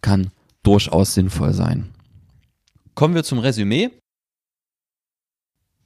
kann 0.00 0.30
durchaus 0.62 1.12
sinnvoll 1.12 1.52
sein. 1.52 1.90
Kommen 2.94 3.14
wir 3.14 3.24
zum 3.24 3.40
Resümee. 3.40 3.90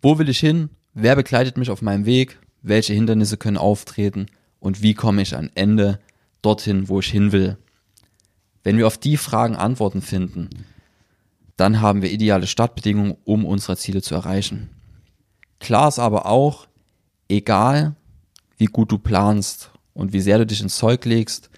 Wo 0.01 0.19
will 0.19 0.29
ich 0.29 0.39
hin? 0.39 0.71
Wer 0.95 1.17
begleitet 1.17 1.57
mich 1.57 1.71
auf 1.71 1.83
meinem 1.83 2.07
Weg? 2.07 2.39
Welche 2.63 2.95
Hindernisse 2.95 3.37
können 3.37 3.57
auftreten? 3.57 4.27
Und 4.63 4.81
wie 4.81 4.95
komme 4.95 5.23
ich 5.23 5.37
am 5.37 5.51
Ende 5.57 5.99
dorthin, 6.41 6.89
wo 6.89 7.01
ich 7.01 7.11
hin 7.11 7.33
will? 7.33 7.57
Wenn 8.63 8.79
wir 8.79 8.87
auf 8.87 8.97
die 8.97 9.17
Fragen 9.17 9.57
Antworten 9.57 10.03
finden, 10.03 10.51
dann 11.57 11.81
haben 11.81 12.01
wir 12.01 12.13
ideale 12.13 12.47
Startbedingungen, 12.47 13.17
um 13.25 13.45
unsere 13.45 13.77
Ziele 13.77 14.03
zu 14.03 14.15
erreichen. 14.15 14.71
Klar 15.59 15.89
ist 15.89 15.99
aber 15.99 16.27
auch, 16.27 16.69
egal 17.29 17.97
wie 18.57 18.67
gut 18.67 18.93
du 18.93 18.99
planst 18.99 19.73
und 19.95 20.13
wie 20.13 20.21
sehr 20.21 20.39
du 20.39 20.47
dich 20.47 20.61
ins 20.61 20.77
Zeug 20.77 21.05
legst, 21.07 21.51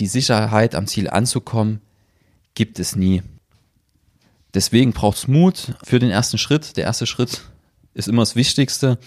die 0.00 0.08
Sicherheit 0.08 0.74
am 0.74 0.88
Ziel 0.88 1.08
anzukommen, 1.08 1.80
gibt 2.54 2.80
es 2.80 2.96
nie. 2.96 3.22
Deswegen 4.52 4.92
braucht 4.92 5.18
es 5.18 5.28
Mut 5.28 5.76
für 5.84 6.00
den 6.00 6.10
ersten 6.10 6.38
Schritt. 6.38 6.76
Der 6.76 6.86
erste 6.86 7.06
Schritt 7.06 7.42
ist 7.94 8.08
immer 8.08 8.22
das 8.22 8.34
Wichtigste. 8.34 8.98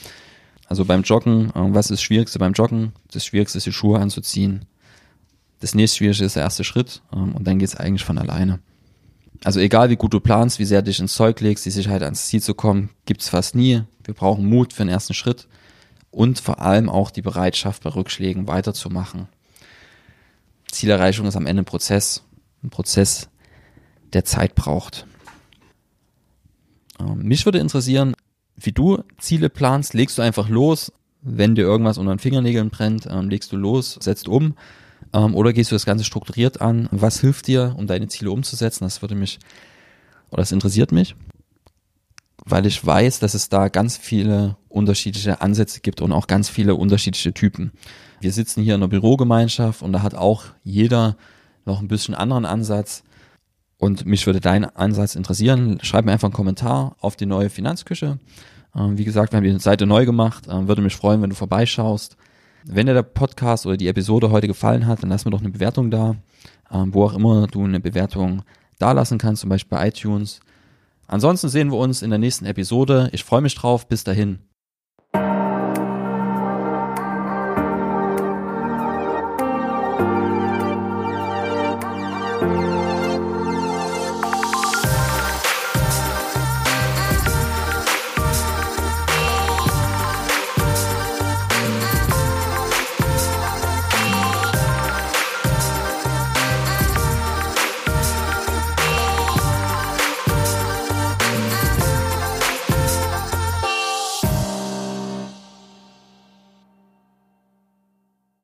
Also 0.67 0.85
beim 0.85 1.03
Joggen, 1.03 1.49
äh, 1.49 1.73
was 1.73 1.85
ist 1.85 1.91
das 1.91 2.01
Schwierigste 2.01 2.39
beim 2.39 2.53
Joggen? 2.53 2.93
Das 3.11 3.25
Schwierigste 3.25 3.57
ist, 3.57 3.67
die 3.67 3.71
Schuhe 3.71 3.99
anzuziehen. 3.99 4.65
Das 5.59 5.75
nächste 5.75 5.97
Schwierigste 5.97 6.25
ist 6.25 6.35
der 6.35 6.43
erste 6.43 6.63
Schritt 6.63 7.01
ähm, 7.13 7.35
und 7.35 7.45
dann 7.47 7.59
geht 7.59 7.69
es 7.69 7.75
eigentlich 7.75 8.03
von 8.03 8.17
alleine. 8.17 8.59
Also 9.43 9.59
egal 9.59 9.89
wie 9.89 9.95
gut 9.95 10.13
du 10.13 10.19
planst, 10.19 10.59
wie 10.59 10.65
sehr 10.65 10.81
du 10.81 10.89
dich 10.89 10.99
ins 10.99 11.13
Zeug 11.13 11.39
legst, 11.41 11.65
die 11.65 11.71
Sicherheit 11.71 12.01
ans 12.01 12.27
Ziel 12.27 12.41
zu 12.41 12.53
kommen, 12.53 12.89
gibt's 13.05 13.29
fast 13.29 13.55
nie. 13.55 13.83
Wir 14.03 14.13
brauchen 14.13 14.45
Mut 14.45 14.73
für 14.73 14.83
den 14.83 14.89
ersten 14.89 15.13
Schritt 15.13 15.47
und 16.09 16.39
vor 16.39 16.61
allem 16.61 16.89
auch 16.89 17.11
die 17.11 17.21
Bereitschaft 17.21 17.83
bei 17.83 17.89
Rückschlägen 17.89 18.47
weiterzumachen. 18.47 19.27
Zielerreichung 20.71 21.27
ist 21.27 21.35
am 21.35 21.45
Ende 21.45 21.61
ein 21.61 21.65
Prozess, 21.65 22.23
ein 22.63 22.69
Prozess, 22.69 23.29
der 24.13 24.25
Zeit 24.25 24.55
braucht. 24.55 25.05
Ähm, 26.99 27.19
mich 27.19 27.45
würde 27.45 27.59
interessieren, 27.59 28.15
wie 28.57 28.71
du 28.71 29.03
Ziele 29.17 29.49
planst. 29.49 29.93
Legst 29.93 30.17
du 30.17 30.21
einfach 30.21 30.49
los, 30.49 30.91
wenn 31.21 31.55
dir 31.55 31.63
irgendwas 31.63 31.97
unter 31.97 32.13
den 32.13 32.19
Fingernägeln 32.19 32.69
brennt, 32.69 33.07
ähm, 33.09 33.29
legst 33.29 33.51
du 33.51 33.57
los, 33.57 33.97
setzt 33.99 34.27
um 34.27 34.55
ähm, 35.13 35.35
oder 35.35 35.53
gehst 35.53 35.71
du 35.71 35.75
das 35.75 35.85
Ganze 35.85 36.03
strukturiert 36.03 36.61
an? 36.61 36.87
Was 36.91 37.19
hilft 37.19 37.47
dir, 37.47 37.75
um 37.77 37.87
deine 37.87 38.07
Ziele 38.07 38.31
umzusetzen? 38.31 38.83
Das 38.83 39.01
würde 39.01 39.15
mich, 39.15 39.39
oder 40.29 40.41
das 40.41 40.51
interessiert 40.51 40.91
mich, 40.91 41.15
weil 42.45 42.65
ich 42.65 42.85
weiß, 42.85 43.19
dass 43.19 43.33
es 43.33 43.49
da 43.49 43.69
ganz 43.69 43.97
viele 43.97 44.57
unterschiedliche 44.69 45.41
Ansätze 45.41 45.79
gibt 45.79 46.01
und 46.01 46.11
auch 46.11 46.27
ganz 46.27 46.49
viele 46.49 46.75
unterschiedliche 46.75 47.33
Typen. 47.33 47.71
Wir 48.19 48.31
sitzen 48.31 48.61
hier 48.61 48.75
in 48.75 48.81
einer 48.81 48.89
Bürogemeinschaft 48.89 49.81
und 49.81 49.93
da 49.93 50.01
hat 50.01 50.15
auch 50.15 50.45
jeder 50.63 51.17
noch 51.65 51.81
ein 51.81 51.87
bisschen 51.87 52.13
anderen 52.13 52.45
Ansatz. 52.45 53.03
Und 53.77 54.05
mich 54.05 54.25
würde 54.25 54.39
dein 54.39 54.63
Ansatz 54.63 55.15
interessieren. 55.15 55.79
Schreib 55.81 56.05
mir 56.05 56.11
einfach 56.11 56.27
einen 56.27 56.33
Kommentar 56.33 56.95
auf 56.99 57.15
die 57.15 57.25
neue 57.25 57.49
Finanzküche. 57.49 58.19
Ähm, 58.75 58.97
wie 58.97 59.05
gesagt, 59.05 59.31
wir 59.31 59.37
haben 59.37 59.43
die 59.43 59.59
Seite 59.59 59.85
neu 59.85 60.05
gemacht. 60.05 60.47
Ähm, 60.49 60.67
würde 60.67 60.81
mich 60.81 60.95
freuen, 60.95 61.21
wenn 61.21 61.29
du 61.29 61.35
vorbeischaust. 61.35 62.17
Wenn 62.65 62.87
dir 62.87 62.93
der 62.93 63.03
Podcast 63.03 63.65
oder 63.65 63.77
die 63.77 63.87
Episode 63.87 64.31
heute 64.31 64.47
gefallen 64.47 64.87
hat, 64.87 65.03
dann 65.03 65.09
lass 65.09 65.25
mir 65.25 65.31
doch 65.31 65.41
eine 65.41 65.51
Bewertung 65.51 65.91
da, 65.91 66.15
ähm, 66.71 66.93
wo 66.93 67.03
auch 67.03 67.13
immer 67.13 67.47
du 67.47 67.63
eine 67.63 67.79
Bewertung 67.79 68.41
da 68.79 68.91
lassen 68.91 69.17
kannst, 69.17 69.41
zum 69.41 69.49
Beispiel 69.49 69.77
bei 69.77 69.87
iTunes. 69.87 70.39
Ansonsten 71.07 71.49
sehen 71.49 71.71
wir 71.71 71.77
uns 71.77 72.01
in 72.01 72.09
der 72.09 72.19
nächsten 72.19 72.45
Episode. 72.45 73.09
Ich 73.11 73.23
freue 73.23 73.41
mich 73.41 73.55
drauf. 73.55 73.87
Bis 73.87 74.03
dahin. 74.03 74.39